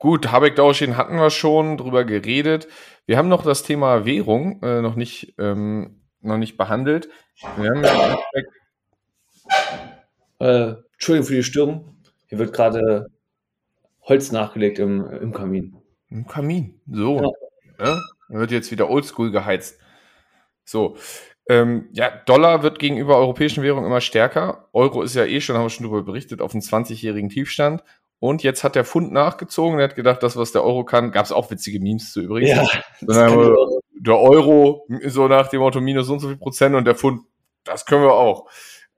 Gut, 0.02 0.32
Habeck 0.32 0.56
Dauschin 0.56 0.98
hatten 0.98 1.18
wir 1.18 1.30
schon 1.30 1.78
drüber 1.78 2.06
geredet. 2.06 2.68
Wir 3.06 3.20
haben 3.20 3.30
noch 3.30 3.44
das 3.44 3.62
Thema 3.62 4.04
Währung 4.04 4.60
äh, 4.64 4.82
noch 4.82 4.96
nicht 4.96 5.36
ähm, 5.38 6.02
noch 6.22 6.38
nicht 6.38 6.58
behandelt. 6.58 7.08
Wir 7.56 7.70
haben 7.70 7.84
ja 7.84 8.18
Äh, 10.40 10.76
Entschuldigung 10.94 11.28
für 11.28 11.36
die 11.36 11.44
Störung. 11.44 11.98
Hier 12.26 12.40
wird 12.40 12.52
gerade 12.52 13.12
Holz 14.02 14.32
nachgelegt 14.32 14.80
im, 14.80 15.08
im 15.08 15.34
Kamin. 15.34 15.78
Im 16.10 16.26
Kamin. 16.26 16.82
So. 16.90 17.20
Ne? 17.78 18.02
Da 18.30 18.40
wird 18.40 18.50
jetzt 18.50 18.72
wieder 18.72 18.90
oldschool 18.90 19.30
geheizt. 19.30 19.80
So. 20.66 20.98
Ähm, 21.48 21.90
ja, 21.92 22.10
Dollar 22.26 22.64
wird 22.64 22.80
gegenüber 22.80 23.18
europäischen 23.18 23.62
Währungen 23.62 23.86
immer 23.86 24.02
stärker. 24.02 24.68
Euro 24.74 25.04
ist 25.04 25.16
ja 25.16 25.26
eh 25.26 25.42
schon, 25.42 25.56
haben 25.56 25.66
wir 25.66 25.70
schon 25.70 25.86
darüber 25.86 26.04
berichtet, 26.04 26.42
auf 26.42 26.54
einen 26.54 26.62
20-jährigen 26.62 27.30
Tiefstand. 27.30 27.84
Und 28.22 28.44
jetzt 28.44 28.64
hat 28.64 28.76
der 28.76 28.86
Pfund 28.86 29.12
nachgezogen. 29.12 29.80
Er 29.80 29.86
hat 29.86 29.96
gedacht, 29.96 30.22
das, 30.22 30.38
was 30.38 30.52
der 30.52 30.64
Euro 30.64 30.86
kann, 30.86 31.12
gab 31.12 31.26
es 31.26 31.32
auch 31.32 31.50
witzige 31.50 31.80
Memes 31.80 32.14
zu 32.14 32.22
übrigens. 32.22 32.52
Ja, 32.52 32.68
der 34.00 34.20
Euro 34.20 34.86
so 35.08 35.28
nach 35.28 35.48
dem 35.48 35.60
Motto 35.62 35.82
minus 35.82 36.06
so 36.06 36.14
und 36.14 36.20
so 36.20 36.28
viel 36.28 36.38
Prozent 36.38 36.76
und 36.76 36.86
der 36.86 36.94
Pfund, 36.94 37.22
das 37.64 37.88
können 37.88 38.04
wir 38.04 38.14
auch. 38.14 38.48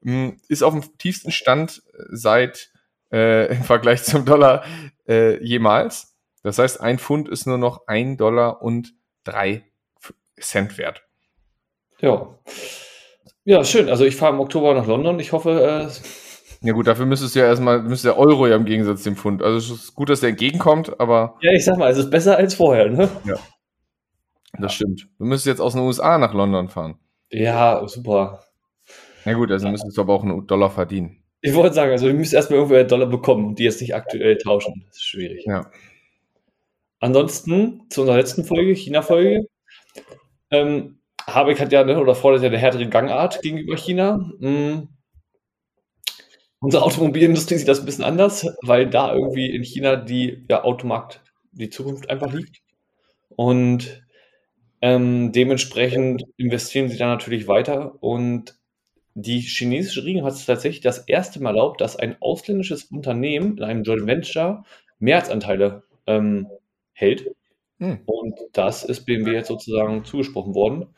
Hm, 0.04 0.42
Ist 0.50 0.62
auf 0.62 0.74
dem 0.74 0.98
tiefsten 0.98 1.32
Stand 1.32 1.82
seit 2.10 2.70
äh, 3.14 3.48
im 3.56 3.64
Vergleich 3.64 4.04
zum 4.04 4.26
Dollar 4.26 4.66
äh, 5.08 5.42
jemals. 5.42 6.18
Das 6.44 6.60
heißt, 6.60 6.82
ein 6.82 7.00
Pfund 7.00 7.30
ist 7.30 7.48
nur 7.48 7.58
noch 7.58 7.88
ein 7.88 8.18
Dollar 8.18 8.62
und 8.62 8.94
drei 9.24 9.64
Cent 10.38 10.78
wert. 10.78 11.02
ja. 12.02 12.28
Ja, 13.46 13.66
schön. 13.66 13.90
Also 13.90 14.06
ich 14.06 14.16
fahre 14.16 14.34
im 14.34 14.40
Oktober 14.40 14.74
nach 14.74 14.88
London. 14.88 15.20
Ich 15.20 15.34
hoffe, 15.34 15.90
äh, 15.90 15.90
Ja 16.64 16.72
gut, 16.72 16.88
dafür 16.88 17.06
müsstest 17.06 17.36
du 17.36 17.40
ja 17.40 17.46
erstmal, 17.46 17.82
müsste 17.84 18.08
der 18.08 18.18
Euro 18.18 18.48
ja 18.48 18.56
im 18.56 18.64
Gegensatz 18.64 19.04
dem 19.04 19.18
Pfund. 19.18 19.44
Also 19.44 19.58
es 19.58 19.70
ist 19.70 19.96
gut, 19.96 20.10
dass 20.10 20.22
der 20.22 20.30
entgegenkommt, 20.30 20.98
aber 21.00 21.36
Ja, 21.42 21.52
ich 21.52 21.66
sag 21.66 21.78
mal, 21.78 21.92
es 21.92 21.98
ist 21.98 22.10
besser 22.10 22.38
als 22.38 22.56
vorher, 22.56 22.90
ne? 22.90 23.10
das 24.58 24.74
stimmt. 24.74 25.10
Du 25.20 25.26
müsstest 25.26 25.48
jetzt 25.48 25.60
aus 25.60 25.74
den 25.74 25.82
USA 25.82 26.18
nach 26.18 26.34
London 26.34 26.70
fahren. 26.70 26.96
Ja, 27.30 27.86
super. 27.88 28.44
Na 29.26 29.34
gut, 29.34 29.52
also 29.52 29.68
müsstest 29.68 29.98
du 29.98 30.02
aber 30.02 30.14
auch 30.14 30.24
einen 30.24 30.48
Dollar 30.48 30.70
verdienen. 30.70 31.24
Ich 31.42 31.54
wollte 31.54 31.76
sagen, 31.76 31.92
also 31.92 32.08
du 32.08 32.14
müsst 32.14 32.34
erstmal 32.34 32.60
irgendwo 32.60 32.82
Dollar 32.88 33.08
bekommen 33.08 33.48
und 33.48 33.60
die 33.60 33.64
jetzt 33.64 33.82
nicht 33.82 33.94
aktuell 33.94 34.38
tauschen. 34.38 34.86
Das 34.88 34.96
ist 34.96 35.04
schwierig. 35.04 35.44
Ja. 35.46 35.70
Ansonsten, 37.02 37.82
zu 37.90 38.02
unserer 38.02 38.16
letzten 38.16 38.46
Folge, 38.46 38.74
China-Folge, 38.74 39.48
ähm, 40.52 41.00
Habeck 41.28 41.60
hat 41.60 41.74
ja, 41.74 41.84
ne, 41.84 42.00
oder 42.00 42.16
fordert 42.16 42.44
ja 42.44 42.48
eine 42.48 42.58
härtere 42.58 42.88
Gangart 42.88 43.42
gegenüber 43.42 43.76
China. 43.76 44.18
Mm. 44.40 44.88
Unsere 46.64 46.84
Automobilindustrie 46.86 47.58
sieht 47.58 47.68
das 47.68 47.82
ein 47.82 47.86
bisschen 47.86 48.06
anders, 48.06 48.48
weil 48.62 48.90
da 48.90 49.14
irgendwie 49.14 49.54
in 49.54 49.66
China 49.66 49.98
die 49.98 50.46
ja, 50.50 50.64
Automarkt 50.64 51.22
die 51.52 51.70
Zukunft 51.70 52.10
einfach 52.10 52.32
liegt. 52.34 52.62
Und 53.36 54.02
ähm, 54.80 55.34
dementsprechend 55.34 56.24
investieren 56.38 56.88
sie 56.88 56.96
da 56.96 57.08
natürlich 57.08 57.50
weiter. 57.50 58.02
Und 58.02 58.56
die 59.14 59.42
chinesische 59.42 60.06
Regierung 60.06 60.26
hat 60.26 60.36
es 60.36 60.46
tatsächlich 60.46 60.80
das 60.80 61.00
erste 61.00 61.44
Mal 61.44 61.50
erlaubt, 61.50 61.82
dass 61.82 61.98
ein 61.98 62.16
ausländisches 62.22 62.86
Unternehmen 62.86 63.58
in 63.58 63.64
einem 63.64 63.84
Joint 63.84 64.08
Venture 64.08 64.64
Mehrheitsanteile 65.00 65.84
ähm, 66.08 66.48
hält. 66.94 67.30
Hm. 67.80 68.00
Und 68.06 68.40
das 68.54 68.86
ist 68.86 69.04
BMW 69.04 69.34
jetzt 69.34 69.50
sozusagen 69.50 70.06
zugesprochen 70.06 70.56
worden. 70.56 70.96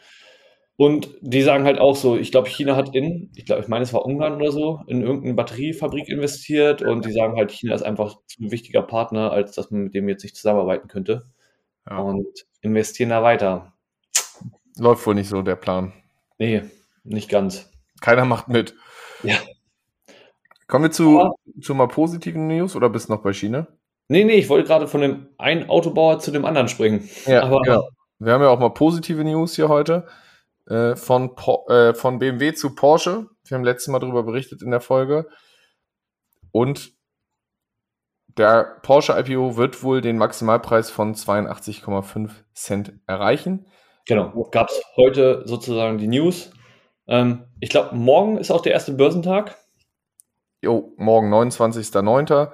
Und 0.77 1.09
die 1.21 1.41
sagen 1.41 1.63
halt 1.63 1.79
auch 1.79 1.95
so, 1.95 2.17
ich 2.17 2.31
glaube, 2.31 2.49
China 2.49 2.75
hat 2.75 2.93
in, 2.93 3.31
ich 3.35 3.45
glaube, 3.45 3.61
ich 3.61 3.69
meine, 3.69 3.83
es 3.83 3.93
war 3.93 4.05
Ungarn 4.05 4.35
oder 4.35 4.51
so, 4.51 4.81
in 4.87 5.01
irgendeine 5.01 5.33
Batteriefabrik 5.33 6.09
investiert 6.09 6.81
und 6.81 7.05
die 7.05 7.13
sagen 7.13 7.37
halt, 7.37 7.51
China 7.51 7.73
ist 7.73 7.83
einfach 7.83 8.17
zu 8.27 8.43
ein 8.43 8.51
wichtiger 8.51 8.81
Partner, 8.81 9.31
als 9.31 9.53
dass 9.53 9.71
man 9.71 9.83
mit 9.85 9.93
dem 9.93 10.09
jetzt 10.09 10.23
nicht 10.23 10.35
zusammenarbeiten 10.35 10.89
könnte. 10.89 11.23
Ja. 11.89 11.99
Und 11.99 12.27
investieren 12.61 13.09
da 13.11 13.23
weiter. 13.23 13.73
Läuft 14.77 15.07
wohl 15.07 15.15
nicht 15.15 15.29
so 15.29 15.41
der 15.41 15.55
Plan. 15.55 15.93
Nee, 16.39 16.63
nicht 17.05 17.29
ganz. 17.29 17.71
Keiner 18.01 18.25
macht 18.25 18.49
mit. 18.49 18.75
Ja. 19.23 19.37
Kommen 20.67 20.85
wir 20.85 20.91
zu, 20.91 21.21
Aber- 21.21 21.35
zu 21.61 21.73
mal 21.73 21.87
positiven 21.87 22.47
News 22.47 22.75
oder 22.75 22.89
bist 22.89 23.07
du 23.07 23.13
noch 23.13 23.21
bei 23.21 23.31
China? 23.31 23.67
Nee, 24.09 24.23
nee, 24.25 24.33
ich 24.33 24.49
wollte 24.49 24.67
gerade 24.67 24.87
von 24.87 25.01
dem 25.01 25.27
einen 25.37 25.69
Autobauer 25.69 26.19
zu 26.19 26.31
dem 26.31 26.43
anderen 26.43 26.67
springen. 26.67 27.09
Aber 27.27 27.61
genau. 27.61 27.87
Wir 28.19 28.33
haben 28.33 28.41
ja 28.41 28.49
auch 28.49 28.59
mal 28.59 28.69
positive 28.69 29.23
News 29.23 29.55
hier 29.55 29.69
heute. 29.69 30.05
Äh, 30.67 30.95
von, 30.95 31.35
Po- 31.35 31.67
äh, 31.69 31.93
von 31.93 32.17
BMW 32.19 32.53
zu 32.53 32.73
Porsche. 32.75 33.27
Wir 33.47 33.55
haben 33.55 33.63
letztes 33.63 33.87
Mal 33.89 33.99
darüber 33.99 34.23
berichtet 34.23 34.61
in 34.63 34.71
der 34.71 34.81
Folge. 34.81 35.27
Und 36.51 36.93
der 38.27 38.79
Porsche 38.81 39.13
IPO 39.17 39.57
wird 39.57 39.83
wohl 39.83 40.01
den 40.01 40.17
Maximalpreis 40.17 40.89
von 40.89 41.13
82,5 41.15 42.31
Cent 42.53 42.93
erreichen. 43.07 43.67
genau, 44.05 44.31
gab 44.51 44.69
es 44.69 44.81
heute 44.97 45.43
sozusagen 45.45 45.97
die 45.97 46.07
News. 46.07 46.51
Ähm, 47.07 47.45
ich 47.59 47.69
glaube, 47.69 47.95
morgen 47.95 48.37
ist 48.37 48.51
auch 48.51 48.61
der 48.61 48.73
erste 48.73 48.93
Börsentag. 48.93 49.55
Jo, 50.61 50.93
morgen 50.97 51.31
29.09. 51.33 52.51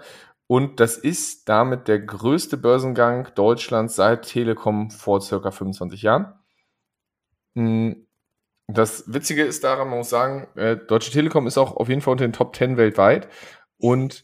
Und 0.48 0.80
das 0.82 0.98
ist 0.98 1.48
damit 1.48 1.88
der 1.88 2.00
größte 2.00 2.58
Börsengang 2.58 3.30
Deutschlands 3.36 3.96
seit 3.96 4.24
Telekom 4.24 4.92
vor 4.92 5.22
circa 5.22 5.50
25 5.52 6.02
Jahren. 6.02 6.34
Mm, 7.56 7.94
Das 8.68 9.06
Witzige 9.14 9.44
ist 9.44 9.64
daran, 9.64 9.90
man 9.90 10.00
muss 10.00 10.10
sagen, 10.10 10.48
äh, 10.56 10.78
Deutsche 10.78 11.12
Telekom 11.12 11.48
ist 11.48 11.58
auch 11.58 11.76
auf 11.78 11.90
jeden 11.90 12.02
Fall 12.02 12.14
unter 12.14 12.28
den 12.28 12.34
Top 12.34 12.56
10 12.56 12.78
weltweit. 12.78 13.28
Und 13.78 14.24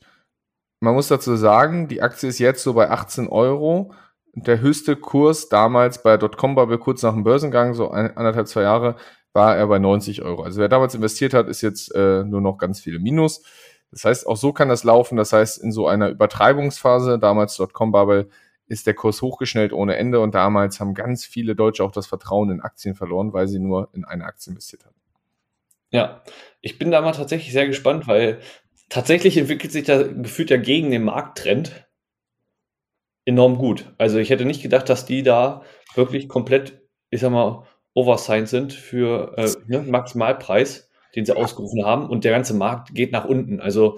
man 0.82 0.94
muss 0.96 1.10
dazu 1.10 1.36
sagen, 1.38 1.88
die 1.90 2.02
Aktie 2.02 2.30
ist 2.30 2.40
jetzt 2.40 2.64
so 2.64 2.74
bei 2.74 2.90
18 2.92 3.28
Euro. 3.30 3.94
Der 4.34 4.62
höchste 4.62 4.96
Kurs 4.96 5.50
damals 5.50 6.04
bei 6.04 6.18
Dotcom-Bubble 6.18 6.78
kurz 6.80 7.04
nach 7.04 7.14
dem 7.14 7.24
Börsengang, 7.24 7.74
so 7.74 7.90
anderthalb, 7.90 8.48
zwei 8.48 8.64
Jahre, 8.64 8.96
war 9.34 9.58
er 9.58 9.68
bei 9.68 9.80
90 9.80 10.22
Euro. 10.24 10.44
Also 10.44 10.60
wer 10.62 10.70
damals 10.70 10.96
investiert 10.96 11.34
hat, 11.34 11.48
ist 11.50 11.62
jetzt 11.62 11.94
äh, 11.96 12.24
nur 12.24 12.42
noch 12.42 12.58
ganz 12.58 12.80
viele 12.82 13.00
Minus. 13.00 13.44
Das 13.92 14.06
heißt, 14.06 14.28
auch 14.28 14.38
so 14.38 14.54
kann 14.54 14.70
das 14.70 14.84
laufen. 14.84 15.18
Das 15.18 15.34
heißt, 15.34 15.60
in 15.64 15.72
so 15.72 15.88
einer 15.88 16.10
Übertreibungsphase, 16.10 17.20
damals 17.20 17.58
Dotcom-Bubble, 17.58 18.30
ist 18.68 18.88
der 18.88 18.94
Kurs 18.94 19.22
hochgeschnellt 19.22 19.74
ohne 19.74 19.96
Ende 19.96 20.20
und 20.20 20.36
damals 20.36 20.80
haben 20.80 20.94
ganz 20.94 21.26
viele 21.26 21.56
Deutsche 21.56 21.84
auch 21.84 21.92
das 21.92 22.08
Vertrauen 22.08 22.50
in 22.52 22.62
Aktien 22.62 22.96
verloren, 22.96 23.34
weil 23.34 23.48
sie 23.48 23.60
nur 23.60 23.90
in 23.94 24.06
eine 24.06 24.26
Aktie 24.26 24.52
investiert 24.52 24.86
haben. 24.86 24.96
Ja, 25.90 26.22
ich 26.62 26.78
bin 26.78 26.92
da 26.92 27.02
mal 27.02 27.14
tatsächlich 27.14 27.54
sehr 27.54 27.66
gespannt, 27.66 28.08
weil 28.08 28.40
tatsächlich 28.90 29.38
entwickelt 29.38 29.72
sich 29.72 29.86
da 29.86 30.04
gefühlt 30.04 30.50
ja 30.50 30.58
gegen 30.58 30.92
den 30.92 31.04
Markttrend 31.04 31.88
enorm 33.26 33.58
gut. 33.58 33.94
Also 33.98 34.18
ich 34.18 34.30
hätte 34.30 34.46
nicht 34.46 34.62
gedacht, 34.62 34.90
dass 34.90 35.06
die 35.06 35.24
da 35.24 35.64
wirklich 35.96 36.28
komplett, 36.28 36.82
ich 37.10 37.22
sag 37.22 37.32
mal, 37.32 37.66
oversigned 37.94 38.48
sind 38.48 38.74
für 38.74 39.34
äh, 39.38 39.50
ne, 39.66 39.80
Maximalpreis, 39.82 40.90
den 41.16 41.26
sie 41.26 41.36
ausgerufen 41.36 41.84
haben 41.86 42.10
und 42.10 42.24
der 42.24 42.32
ganze 42.32 42.54
Markt 42.54 42.94
geht 42.94 43.12
nach 43.12 43.26
unten. 43.26 43.60
Also 43.60 43.98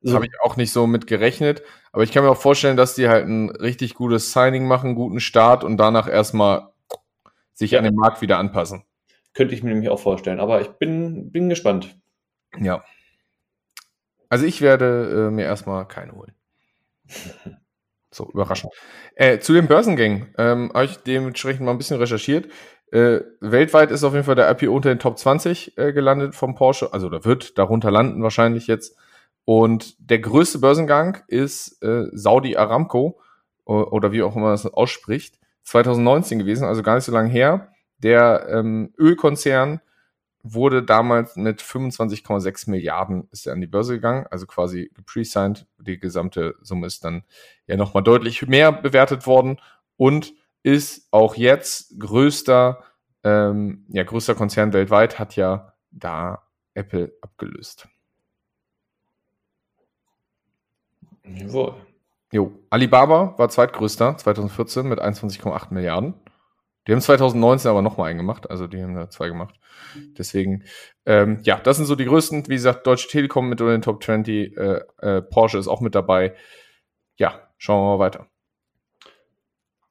so, 0.00 0.14
Habe 0.14 0.26
ich 0.26 0.32
auch 0.42 0.56
nicht 0.56 0.72
so 0.72 0.86
mit 0.86 1.06
gerechnet. 1.06 1.62
Aber 1.92 2.04
ich 2.04 2.12
kann 2.12 2.22
mir 2.24 2.30
auch 2.30 2.40
vorstellen, 2.40 2.76
dass 2.76 2.94
die 2.94 3.08
halt 3.08 3.26
ein 3.26 3.50
richtig 3.50 3.94
gutes 3.94 4.32
Signing 4.32 4.66
machen, 4.66 4.94
guten 4.94 5.18
Start 5.20 5.64
und 5.64 5.76
danach 5.76 6.08
erstmal 6.08 6.68
sich 7.54 7.72
Ja. 7.72 7.78
an 7.78 7.84
den 7.84 7.94
Markt 7.96 8.20
wieder 8.22 8.38
anpassen. 8.38 8.84
könnte 9.34 9.54
ich 9.54 9.62
mir 9.62 9.70
nämlich 9.70 9.88
auch 9.88 10.00
vorstellen. 10.00 10.40
Aber 10.40 10.60
ich 10.60 10.68
bin, 10.68 11.30
bin 11.32 11.48
gespannt. 11.48 11.96
Ja. 12.58 12.82
Also 14.28 14.44
ich 14.46 14.60
werde 14.62 15.28
äh, 15.28 15.30
mir 15.30 15.44
erstmal 15.44 15.86
keine 15.86 16.12
holen. 16.12 16.34
So, 18.10 18.24
überraschend. 18.32 18.72
Äh, 19.16 19.38
zu 19.38 19.52
den 19.52 19.66
Börsengängen 19.66 20.34
ähm, 20.38 20.70
habe 20.72 20.86
ich 20.86 20.96
dementsprechend 20.96 21.60
mal 21.66 21.72
ein 21.72 21.78
bisschen 21.78 21.98
recherchiert. 21.98 22.50
Äh, 22.90 23.20
weltweit 23.40 23.90
ist 23.90 24.02
auf 24.02 24.14
jeden 24.14 24.24
Fall 24.24 24.34
der 24.34 24.50
IPO 24.50 24.74
unter 24.74 24.88
den 24.88 24.98
Top 24.98 25.18
20 25.18 25.76
äh, 25.76 25.92
gelandet 25.92 26.34
vom 26.34 26.54
Porsche, 26.54 26.94
also 26.94 27.10
da 27.10 27.26
wird 27.26 27.58
darunter 27.58 27.90
landen 27.90 28.22
wahrscheinlich 28.22 28.66
jetzt. 28.66 28.96
Und 29.48 29.96
der 29.98 30.18
größte 30.18 30.58
Börsengang 30.58 31.22
ist 31.26 31.82
äh, 31.82 32.10
Saudi 32.12 32.58
Aramco 32.58 33.18
oder 33.64 34.12
wie 34.12 34.22
auch 34.22 34.36
immer 34.36 34.50
das 34.50 34.66
ausspricht, 34.66 35.38
2019 35.62 36.38
gewesen, 36.38 36.64
also 36.64 36.82
gar 36.82 36.96
nicht 36.96 37.04
so 37.04 37.12
lange 37.12 37.30
her. 37.30 37.72
Der 37.96 38.46
ähm, 38.50 38.92
Ölkonzern 38.98 39.80
wurde 40.42 40.82
damals 40.82 41.36
mit 41.36 41.62
25,6 41.62 42.68
Milliarden 42.68 43.26
ist 43.30 43.46
er 43.46 43.54
an 43.54 43.62
die 43.62 43.66
Börse 43.66 43.94
gegangen, 43.94 44.26
also 44.30 44.44
quasi 44.44 44.90
gepresigned. 44.92 45.66
Die 45.78 45.98
gesamte 45.98 46.54
Summe 46.60 46.86
ist 46.86 47.02
dann 47.06 47.24
ja 47.66 47.78
nochmal 47.78 48.02
deutlich 48.02 48.46
mehr 48.46 48.70
bewertet 48.70 49.26
worden 49.26 49.62
und 49.96 50.34
ist 50.62 51.08
auch 51.10 51.36
jetzt 51.36 51.98
größter, 51.98 52.84
ähm, 53.24 53.86
ja, 53.88 54.02
größter 54.02 54.34
Konzern 54.34 54.74
weltweit, 54.74 55.18
hat 55.18 55.36
ja 55.36 55.72
da 55.90 56.42
Apple 56.74 57.14
abgelöst. 57.22 57.88
Jawohl. 61.36 61.74
Jo, 62.32 62.52
Alibaba 62.70 63.34
war 63.38 63.48
zweitgrößter 63.48 64.16
2014 64.16 64.86
mit 64.86 65.00
21,8 65.00 65.72
Milliarden. 65.72 66.14
Die 66.86 66.92
haben 66.92 67.00
2019 67.00 67.70
aber 67.70 67.82
nochmal 67.82 68.10
einen 68.10 68.18
gemacht, 68.18 68.50
also 68.50 68.66
die 68.66 68.82
haben 68.82 68.94
da 68.94 69.10
zwei 69.10 69.28
gemacht. 69.28 69.54
Deswegen, 70.16 70.64
ähm, 71.04 71.40
ja, 71.42 71.58
das 71.58 71.76
sind 71.76 71.86
so 71.86 71.94
die 71.94 72.06
größten. 72.06 72.48
Wie 72.48 72.54
gesagt, 72.54 72.86
Deutsche 72.86 73.08
Telekom 73.08 73.48
mit 73.48 73.60
unter 73.60 73.72
den 73.72 73.82
Top 73.82 74.02
20, 74.02 74.56
äh, 74.56 74.80
äh, 75.00 75.22
Porsche 75.22 75.58
ist 75.58 75.68
auch 75.68 75.80
mit 75.80 75.94
dabei. 75.94 76.34
Ja, 77.16 77.50
schauen 77.58 77.82
wir 77.82 77.96
mal 77.96 77.98
weiter. 77.98 78.26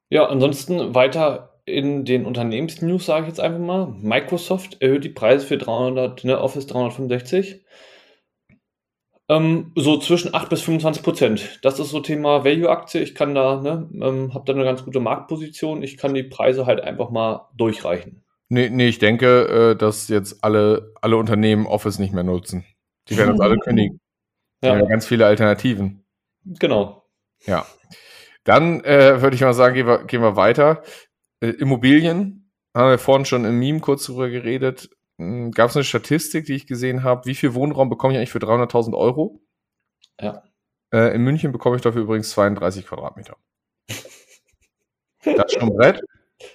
Ja, 0.09 0.25
ansonsten 0.27 0.95
weiter 0.95 1.61
in 1.65 2.05
den 2.05 2.25
Unternehmensnews 2.25 3.05
sage 3.05 3.23
ich 3.23 3.27
jetzt 3.27 3.41
einfach 3.41 3.59
mal. 3.59 3.87
Microsoft 3.87 4.81
erhöht 4.81 5.03
die 5.03 5.09
Preise 5.09 5.45
für 5.45 5.57
300, 5.57 6.23
ne, 6.23 6.39
Office 6.39 6.65
365. 6.65 7.63
Ähm, 9.29 9.73
so 9.75 9.97
zwischen 9.99 10.33
8 10.33 10.49
bis 10.49 10.61
25 10.61 11.03
Prozent. 11.03 11.59
Das 11.61 11.79
ist 11.79 11.89
so 11.89 11.99
Thema 11.99 12.45
Value-Aktie. 12.45 13.01
Ich 13.01 13.13
kann 13.13 13.35
da, 13.35 13.61
ne, 13.61 13.89
ähm, 13.93 14.33
habe 14.33 14.45
da 14.45 14.53
eine 14.53 14.63
ganz 14.63 14.85
gute 14.85 15.01
Marktposition. 15.01 15.83
Ich 15.83 15.97
kann 15.97 16.13
die 16.13 16.23
Preise 16.23 16.65
halt 16.65 16.79
einfach 16.81 17.09
mal 17.09 17.49
durchreichen. 17.57 18.23
Nee, 18.49 18.69
nee, 18.69 18.87
ich 18.87 18.99
denke, 18.99 19.73
äh, 19.73 19.75
dass 19.75 20.07
jetzt 20.07 20.43
alle, 20.43 20.93
alle 21.01 21.17
Unternehmen 21.17 21.65
Office 21.65 21.99
nicht 21.99 22.13
mehr 22.13 22.23
nutzen. 22.23 22.63
Die 23.09 23.17
werden 23.17 23.31
uns 23.31 23.41
alle 23.41 23.57
kündigen. 23.63 23.99
Ja. 24.63 24.77
Ja, 24.77 24.85
ganz 24.85 25.05
viele 25.05 25.25
Alternativen. 25.25 26.05
genau. 26.45 27.03
Ja. 27.45 27.65
Dann 28.45 28.81
äh, 28.85 29.21
würde 29.21 29.35
ich 29.35 29.41
mal 29.41 29.53
sagen, 29.53 29.75
gehen 29.75 29.87
wir, 29.87 30.05
gehen 30.05 30.21
wir 30.21 30.37
weiter. 30.37 30.81
Äh, 31.41 31.49
Immobilien, 31.49 32.49
haben 32.73 32.89
wir 32.89 32.97
vorhin 32.97 33.25
schon 33.25 33.43
im 33.43 33.59
Meme 33.59 33.81
kurz 33.81 34.05
drüber 34.05 34.29
geredet. 34.29 34.89
Gab 35.17 35.69
es 35.71 35.75
eine 35.75 35.83
Statistik, 35.83 36.45
die 36.45 36.53
ich 36.53 36.67
gesehen 36.67 37.03
habe? 37.03 37.25
Wie 37.25 37.33
viel 37.35 37.53
Wohnraum 37.55 37.89
bekomme 37.89 38.13
ich 38.13 38.17
eigentlich 38.17 38.31
für 38.31 38.39
300.000 38.39 38.95
Euro? 38.95 39.41
Ja. 40.21 40.43
Äh, 40.93 41.15
in 41.15 41.23
München 41.23 41.51
bekomme 41.51 41.75
ich 41.75 41.81
dafür 41.81 42.03
übrigens 42.03 42.29
32 42.31 42.85
Quadratmeter. 42.85 43.35
Das 43.87 45.45
ist 45.51 45.59
schon 45.59 45.75
Brett. 45.75 46.01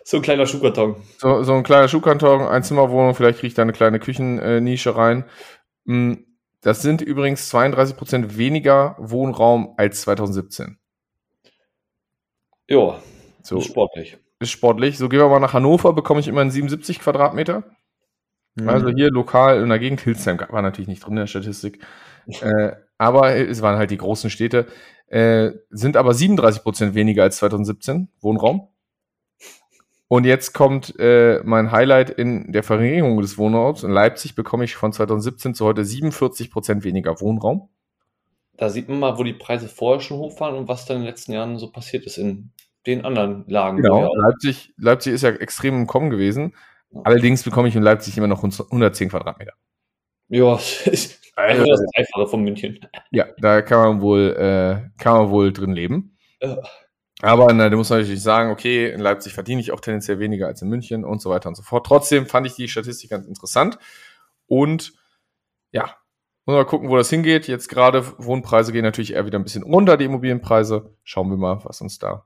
So 0.05 0.19
ein 0.19 0.23
kleiner 0.23 0.47
Schuhkarton. 0.47 0.95
So, 1.19 1.43
so 1.43 1.55
ein 1.55 1.65
kleiner 1.65 1.89
Schuhkarton, 1.89 2.43
Einzimmerwohnung, 2.43 3.15
vielleicht 3.17 3.39
kriege 3.41 3.49
ich 3.49 3.55
da 3.55 3.63
eine 3.63 3.73
kleine 3.73 3.99
Küchennische 3.99 4.97
rein. 4.97 5.25
Mm, 5.85 6.15
Das 6.61 6.81
sind 6.83 7.03
übrigens 7.03 7.49
32 7.49 7.97
Prozent 7.97 8.39
weniger 8.39 8.95
Wohnraum 8.99 9.75
als 9.77 10.03
2017. 10.03 10.79
Ja, 12.69 13.03
So, 13.43 13.59
ist 13.59 13.67
sportlich. 13.67 14.19
ist 14.39 14.51
sportlich. 14.51 14.97
So 14.99 15.09
gehen 15.09 15.19
wir 15.19 15.29
mal 15.29 15.41
nach 15.41 15.53
Hannover, 15.53 15.93
bekomme 15.93 16.21
ich 16.21 16.29
immerhin 16.29 16.53
77 16.53 17.01
Quadratmeter. 17.01 17.65
Also 18.67 18.89
Mhm. 18.89 18.97
hier 18.97 19.11
lokal 19.11 19.63
in 19.63 19.69
der 19.69 19.79
Gegend, 19.79 20.01
Hildesheim 20.01 20.39
war 20.51 20.63
natürlich 20.63 20.89
nicht 20.89 21.05
drin 21.05 21.13
in 21.13 21.21
der 21.21 21.27
Statistik. 21.27 21.81
äh, 22.43 22.73
aber 22.99 23.35
es 23.35 23.63
waren 23.63 23.79
halt 23.79 23.91
die 23.91 23.97
großen 23.97 24.31
Städte. 24.31 24.67
Äh, 25.07 25.53
sind 25.71 25.97
aber 25.97 26.15
37 26.15 26.63
Prozent 26.63 26.95
weniger 26.95 27.23
als 27.23 27.39
2017 27.39 28.09
Wohnraum. 28.21 28.69
Und 30.09 30.25
jetzt 30.25 30.53
kommt 30.53 30.95
äh, 30.99 31.41
mein 31.43 31.73
Highlight 31.73 32.11
in 32.11 32.53
der 32.53 32.63
Verringerung 32.63 33.21
des 33.23 33.39
Wohnraums. 33.39 33.83
In 33.83 33.91
Leipzig 33.91 34.35
bekomme 34.35 34.65
ich 34.65 34.77
von 34.77 34.93
2017 34.93 35.55
zu 35.55 35.65
heute 35.65 35.85
47 35.85 36.51
Prozent 36.51 36.85
weniger 36.85 37.21
Wohnraum. 37.21 37.71
Da 38.59 38.69
sieht 38.69 38.91
man 38.91 38.99
mal, 38.99 39.19
wo 39.19 39.25
die 39.25 39.33
Preise 39.33 39.69
vorher 39.69 40.01
schon 40.01 40.19
hoch 40.19 40.39
waren 40.39 40.55
und 40.55 40.69
was 40.69 40.85
dann 40.85 40.99
in 40.99 41.03
den 41.03 41.09
letzten 41.09 41.33
Jahren 41.33 41.59
so 41.59 41.73
passiert 41.73 42.05
ist 42.05 42.19
in 42.19 42.53
den 42.87 43.05
anderen 43.05 43.45
Lagen. 43.49 43.79
Genau. 43.79 44.15
Leipzig, 44.15 44.75
Leipzig 44.77 45.15
ist 45.15 45.23
ja 45.23 45.31
extrem 45.31 45.75
im 45.75 45.87
Kommen 45.87 46.11
gewesen. 46.11 46.55
Allerdings 47.05 47.43
bekomme 47.43 47.69
ich 47.69 47.77
in 47.77 47.83
Leipzig 47.83 48.17
immer 48.19 48.27
noch 48.27 48.43
110 48.43 49.09
Quadratmeter. 49.09 49.55
Ja, 50.29 50.59
Also, 51.37 51.65
das 51.67 51.81
Dreifache 51.95 52.27
von 52.27 52.43
München. 52.43 52.81
Ja, 53.11 53.27
da 53.39 53.63
kann 53.63 53.79
man 53.79 54.01
wohl, 54.01 54.37
äh, 54.37 54.91
kann 55.03 55.19
man 55.19 55.31
wohl 55.31 55.53
drin 55.53 55.73
leben. 55.73 56.17
Ja. 56.41 56.59
Aber 57.21 57.53
na, 57.53 57.69
du 57.69 57.77
musst 57.77 57.91
natürlich 57.91 58.23
sagen, 58.23 58.51
okay, 58.51 58.91
in 58.91 59.01
Leipzig 59.01 59.33
verdiene 59.33 59.61
ich 59.61 59.71
auch 59.71 59.81
tendenziell 59.81 60.19
weniger 60.19 60.49
als 60.49 60.61
in 60.61 60.69
München 60.69 61.05
und 61.05 61.23
so 61.23 61.31
weiter 61.31 61.49
und 61.49 61.55
so 61.55 61.63
fort. 61.63 61.87
Trotzdem 61.87 62.27
fand 62.27 62.47
ich 62.47 62.55
die 62.55 62.67
Statistik 62.67 63.11
ganz 63.11 63.27
interessant. 63.27 63.79
Und 64.47 64.93
ja, 65.71 65.97
muss 66.45 66.55
mal 66.55 66.65
gucken, 66.65 66.89
wo 66.89 66.97
das 66.97 67.11
hingeht. 67.11 67.47
Jetzt 67.47 67.69
gerade 67.69 68.05
Wohnpreise 68.19 68.73
gehen 68.73 68.83
natürlich 68.83 69.13
eher 69.13 69.25
wieder 69.25 69.39
ein 69.39 69.45
bisschen 69.45 69.63
runter, 69.63 69.97
die 69.97 70.07
Immobilienpreise. 70.07 70.97
Schauen 71.05 71.31
wir 71.31 71.37
mal, 71.37 71.65
was 71.65 71.81
uns 71.81 72.01
da 72.01 72.25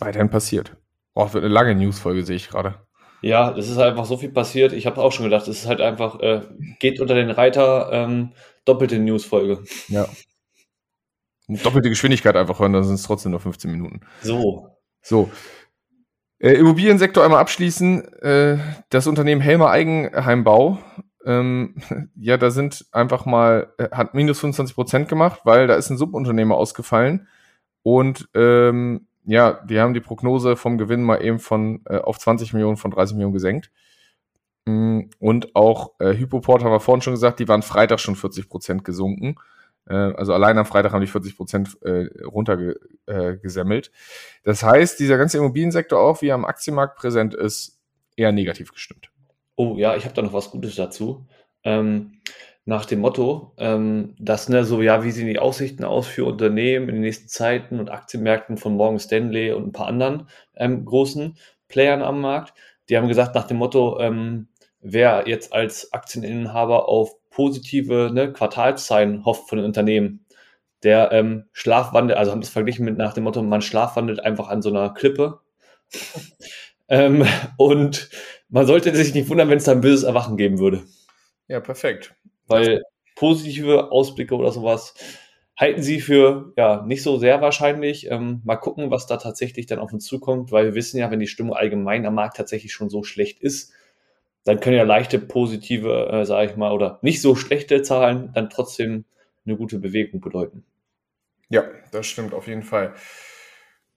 weiterhin 0.00 0.30
passiert. 0.30 0.76
Boah, 1.14 1.32
wird 1.32 1.44
eine 1.44 1.54
lange 1.54 1.76
Newsfolge, 1.76 2.24
sehe 2.24 2.36
ich 2.36 2.48
gerade. 2.48 2.83
Ja, 3.24 3.56
es 3.56 3.70
ist 3.70 3.78
einfach 3.78 4.04
so 4.04 4.18
viel 4.18 4.28
passiert. 4.28 4.74
Ich 4.74 4.84
habe 4.84 5.00
auch 5.00 5.10
schon 5.10 5.24
gedacht, 5.24 5.48
es 5.48 5.60
ist 5.60 5.66
halt 5.66 5.80
einfach, 5.80 6.20
äh, 6.20 6.42
geht 6.78 7.00
unter 7.00 7.14
den 7.14 7.30
Reiter 7.30 7.88
ähm, 7.90 8.32
doppelte 8.66 8.98
Newsfolge. 8.98 9.64
Ja. 9.88 10.06
Doppelte 11.48 11.88
Geschwindigkeit 11.88 12.36
einfach 12.36 12.58
hören, 12.60 12.74
dann 12.74 12.84
sind 12.84 12.96
es 12.96 13.04
trotzdem 13.04 13.30
nur 13.30 13.40
15 13.40 13.70
Minuten. 13.70 14.02
So. 14.20 14.68
So. 15.00 15.30
Äh, 16.38 16.52
Immobiliensektor 16.52 17.24
einmal 17.24 17.40
abschließen. 17.40 18.04
Äh, 18.20 18.58
das 18.90 19.06
Unternehmen 19.06 19.40
Helmer 19.40 19.70
Eigenheimbau, 19.70 20.78
ähm, 21.24 21.76
ja, 22.16 22.36
da 22.36 22.50
sind 22.50 22.84
einfach 22.92 23.24
mal, 23.24 23.72
äh, 23.78 23.88
hat 23.90 24.12
minus 24.12 24.40
25 24.40 24.74
Prozent 24.74 25.08
gemacht, 25.08 25.40
weil 25.44 25.66
da 25.66 25.76
ist 25.76 25.88
ein 25.88 25.96
Subunternehmer 25.96 26.56
ausgefallen. 26.56 27.26
Und 27.82 28.28
ähm, 28.34 29.06
ja, 29.24 29.52
die 29.64 29.80
haben 29.80 29.94
die 29.94 30.00
Prognose 30.00 30.56
vom 30.56 30.78
Gewinn 30.78 31.02
mal 31.02 31.24
eben 31.24 31.38
von 31.38 31.82
äh, 31.86 31.98
auf 31.98 32.18
20 32.18 32.52
Millionen 32.52 32.76
von 32.76 32.90
30 32.90 33.16
Millionen 33.16 33.34
gesenkt. 33.34 33.70
Mm, 34.66 35.02
Und 35.18 35.54
auch 35.54 35.92
äh, 35.98 36.14
Hypoport 36.14 36.62
haben 36.62 36.70
wir 36.70 36.80
vorhin 36.80 37.02
schon 37.02 37.14
gesagt, 37.14 37.38
die 37.38 37.48
waren 37.48 37.62
Freitag 37.62 38.00
schon 38.00 38.16
40 38.16 38.48
Prozent 38.48 38.84
gesunken. 38.84 39.36
Äh, 39.86 39.94
also 39.94 40.32
allein 40.32 40.58
am 40.58 40.66
Freitag 40.66 40.92
haben 40.92 41.00
die 41.00 41.06
40 41.06 41.36
Prozent 41.36 41.78
äh, 41.82 42.08
runtergesemmelt. 42.24 43.88
Äh, 43.88 43.90
das 44.44 44.62
heißt, 44.62 44.98
dieser 45.00 45.18
ganze 45.18 45.38
Immobiliensektor 45.38 46.00
auch, 46.00 46.22
wie 46.22 46.28
er 46.28 46.34
am 46.34 46.44
Aktienmarkt 46.44 46.96
präsent 46.96 47.34
ist, 47.34 47.80
eher 48.16 48.32
negativ 48.32 48.72
gestimmt. 48.72 49.10
Oh 49.56 49.76
ja, 49.76 49.96
ich 49.96 50.04
habe 50.04 50.14
da 50.14 50.22
noch 50.22 50.32
was 50.32 50.50
Gutes 50.50 50.74
dazu. 50.74 51.26
Ähm, 51.62 52.20
nach 52.66 52.86
dem 52.86 53.00
Motto, 53.00 53.52
ähm, 53.58 54.14
dass 54.18 54.48
ne, 54.48 54.64
so, 54.64 54.80
ja, 54.80 55.04
wie 55.04 55.10
sehen 55.10 55.26
die 55.26 55.38
Aussichten 55.38 55.84
aus 55.84 56.06
für 56.06 56.24
Unternehmen 56.24 56.88
in 56.88 56.96
den 56.96 57.02
nächsten 57.02 57.28
Zeiten 57.28 57.78
und 57.78 57.90
Aktienmärkten 57.90 58.56
von 58.56 58.76
Morgan 58.76 58.98
Stanley 58.98 59.52
und 59.52 59.66
ein 59.66 59.72
paar 59.72 59.86
anderen 59.86 60.28
ähm, 60.56 60.84
großen 60.84 61.36
Playern 61.68 62.02
am 62.02 62.20
Markt. 62.20 62.54
Die 62.88 62.96
haben 62.96 63.08
gesagt, 63.08 63.34
nach 63.34 63.46
dem 63.46 63.58
Motto, 63.58 64.00
ähm, 64.00 64.48
wer 64.80 65.24
jetzt 65.26 65.52
als 65.52 65.92
Aktieninhaber 65.92 66.88
auf 66.88 67.14
positive 67.30 68.10
ne, 68.12 68.32
Quartalszahlen 68.32 69.24
hofft 69.24 69.48
von 69.48 69.58
den 69.58 69.66
Unternehmen, 69.66 70.24
der 70.82 71.12
ähm, 71.12 71.44
schlafwandelt, 71.52 72.18
also 72.18 72.30
haben 72.30 72.40
das 72.40 72.50
verglichen 72.50 72.84
mit 72.84 72.96
nach 72.96 73.14
dem 73.14 73.24
Motto, 73.24 73.42
man 73.42 73.62
schlafwandelt 73.62 74.20
einfach 74.20 74.48
an 74.48 74.62
so 74.62 74.70
einer 74.70 74.92
Klippe. 74.92 75.40
ähm, 76.88 77.26
und 77.58 78.08
man 78.48 78.66
sollte 78.66 78.94
sich 78.94 79.14
nicht 79.14 79.28
wundern, 79.28 79.48
wenn 79.50 79.58
es 79.58 79.64
da 79.64 79.72
ein 79.72 79.80
böses 79.80 80.04
Erwachen 80.04 80.36
geben 80.36 80.58
würde. 80.58 80.82
Ja, 81.48 81.60
perfekt. 81.60 82.14
Weil 82.46 82.82
positive 83.16 83.90
Ausblicke 83.90 84.34
oder 84.34 84.52
sowas 84.52 84.94
halten 85.56 85.82
sie 85.82 86.00
für 86.00 86.52
ja 86.56 86.82
nicht 86.84 87.02
so 87.02 87.16
sehr 87.16 87.40
wahrscheinlich. 87.40 88.10
Ähm, 88.10 88.40
mal 88.44 88.56
gucken, 88.56 88.90
was 88.90 89.06
da 89.06 89.16
tatsächlich 89.16 89.66
dann 89.66 89.78
auf 89.78 89.92
uns 89.92 90.04
zukommt, 90.04 90.52
weil 90.52 90.66
wir 90.66 90.74
wissen 90.74 90.98
ja, 90.98 91.10
wenn 91.10 91.20
die 91.20 91.26
Stimmung 91.26 91.54
allgemein 91.54 92.06
am 92.06 92.14
Markt 92.14 92.36
tatsächlich 92.36 92.72
schon 92.72 92.90
so 92.90 93.02
schlecht 93.04 93.40
ist, 93.40 93.72
dann 94.44 94.60
können 94.60 94.76
ja 94.76 94.82
leichte 94.82 95.18
positive, 95.18 96.08
äh, 96.10 96.24
sage 96.24 96.50
ich 96.50 96.56
mal, 96.56 96.72
oder 96.72 96.98
nicht 97.02 97.22
so 97.22 97.34
schlechte 97.34 97.82
Zahlen 97.82 98.30
dann 98.34 98.50
trotzdem 98.50 99.04
eine 99.46 99.56
gute 99.56 99.78
Bewegung 99.78 100.20
bedeuten. 100.20 100.64
Ja, 101.48 101.64
das 101.92 102.06
stimmt 102.06 102.34
auf 102.34 102.46
jeden 102.46 102.62
Fall. 102.62 102.94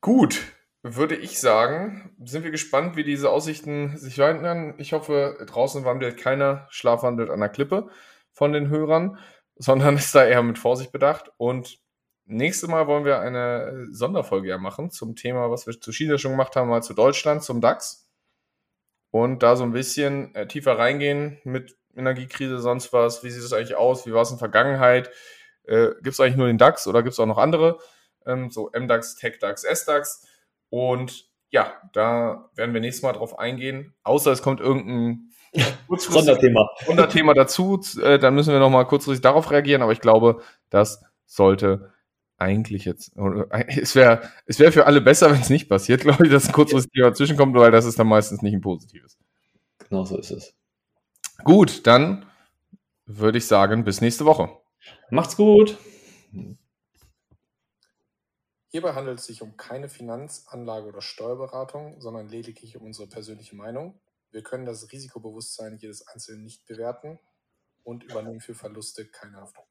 Gut, 0.01 0.41
würde 0.83 1.15
ich 1.15 1.39
sagen, 1.39 2.15
sind 2.23 2.43
wir 2.43 2.51
gespannt, 2.51 2.95
wie 2.95 3.03
diese 3.03 3.29
Aussichten 3.29 3.97
sich 3.97 4.19
weitern. 4.19 4.75
Ich 4.77 4.93
hoffe, 4.93 5.37
draußen 5.45 5.83
wandelt 5.85 6.17
keiner 6.17 6.67
schlafwandelt 6.69 7.29
an 7.29 7.39
der 7.39 7.49
Klippe 7.49 7.89
von 8.37 8.53
den 8.53 8.69
Hörern, 8.69 9.17
sondern 9.55 9.97
ist 9.97 10.13
da 10.13 10.23
eher 10.23 10.43
mit 10.43 10.59
Vorsicht 10.59 10.91
bedacht. 10.91 11.31
Und 11.37 11.79
nächstes 12.25 12.69
Mal 12.69 12.85
wollen 12.85 13.03
wir 13.03 13.19
eine 13.19 13.87
Sonderfolge 13.91 14.49
ja 14.49 14.59
machen 14.59 14.91
zum 14.91 15.15
Thema, 15.15 15.49
was 15.49 15.65
wir 15.65 15.79
zu 15.81 15.91
China 15.91 16.19
schon 16.19 16.31
gemacht 16.31 16.55
haben, 16.55 16.69
mal 16.69 16.83
zu 16.83 16.93
Deutschland, 16.93 17.43
zum 17.43 17.61
DAX. 17.61 18.07
Und 19.09 19.41
da 19.41 19.55
so 19.55 19.63
ein 19.63 19.71
bisschen 19.71 20.35
äh, 20.35 20.47
tiefer 20.47 20.77
reingehen 20.77 21.39
mit 21.45 21.75
Energiekrise, 21.95 22.59
sonst 22.59 22.93
was. 22.93 23.23
Wie 23.23 23.31
sieht 23.31 23.41
es 23.41 23.53
eigentlich 23.53 23.75
aus? 23.75 24.05
Wie 24.05 24.13
war 24.13 24.21
es 24.21 24.29
in 24.29 24.35
der 24.35 24.39
Vergangenheit? 24.39 25.09
Äh, 25.63 25.87
gibt 25.95 26.09
es 26.09 26.19
eigentlich 26.19 26.35
nur 26.35 26.47
den 26.47 26.59
DAX 26.59 26.85
oder 26.85 27.01
gibt 27.01 27.13
es 27.13 27.19
auch 27.19 27.25
noch 27.25 27.39
andere? 27.39 27.79
Ähm, 28.27 28.51
so 28.51 28.69
MDAX, 28.71 29.15
TechDAX, 29.15 29.63
SDAX. 29.63 30.27
Und 30.69 31.27
ja, 31.49 31.73
da 31.93 32.51
werden 32.53 32.73
wir 32.75 32.81
nächstes 32.81 33.01
Mal 33.01 33.13
drauf 33.13 33.39
eingehen. 33.39 33.95
Außer 34.03 34.31
es 34.31 34.43
kommt 34.43 34.59
irgendein 34.59 35.31
Sonderthema. 35.97 36.69
Sonderthema 36.85 37.33
dazu, 37.33 37.81
äh, 38.01 38.19
dann 38.19 38.35
müssen 38.35 38.53
wir 38.53 38.59
nochmal 38.59 38.85
kurzfristig 38.85 39.21
darauf 39.21 39.51
reagieren. 39.51 39.81
Aber 39.81 39.91
ich 39.91 40.01
glaube, 40.01 40.41
das 40.69 41.03
sollte 41.25 41.93
eigentlich 42.37 42.85
jetzt, 42.85 43.13
äh, 43.17 43.65
es 43.67 43.95
wäre 43.95 44.21
es 44.45 44.59
wäre 44.59 44.71
für 44.71 44.85
alle 44.85 45.01
besser, 45.01 45.31
wenn 45.31 45.41
es 45.41 45.49
nicht 45.49 45.69
passiert, 45.69 46.01
glaube 46.01 46.25
ich, 46.25 46.31
dass 46.31 46.47
ein 46.47 46.53
kurzfristiges 46.53 46.93
Thema 46.93 47.09
dazwischenkommt, 47.09 47.55
weil 47.55 47.71
das 47.71 47.85
ist 47.85 47.97
dann 47.99 48.07
meistens 48.07 48.41
nicht 48.41 48.53
ein 48.53 48.61
positives. 48.61 49.17
Genau 49.89 50.05
so 50.05 50.17
ist 50.17 50.31
es. 50.31 50.53
Gut, 51.43 51.87
dann 51.87 52.25
würde 53.05 53.37
ich 53.37 53.47
sagen, 53.47 53.83
bis 53.83 54.01
nächste 54.01 54.25
Woche. 54.25 54.49
Macht's 55.09 55.37
gut. 55.37 55.77
Hierbei 58.69 58.93
handelt 58.93 59.19
es 59.19 59.25
sich 59.25 59.41
um 59.41 59.55
keine 59.55 59.87
Finanz-, 59.87 60.45
Anlage- 60.49 60.87
oder 60.87 61.01
Steuerberatung, 61.01 61.99
sondern 62.01 62.27
lediglich 62.27 62.75
um 62.77 62.85
unsere 62.85 63.07
persönliche 63.07 63.55
Meinung. 63.55 63.99
Wir 64.31 64.43
können 64.43 64.65
das 64.65 64.91
Risikobewusstsein 64.91 65.77
jedes 65.77 66.07
Einzelnen 66.07 66.43
nicht 66.43 66.65
bewerten 66.65 67.19
und 67.83 68.03
übernehmen 68.03 68.41
für 68.41 68.55
Verluste 68.55 69.07
keine 69.07 69.37
Haftung. 69.37 69.65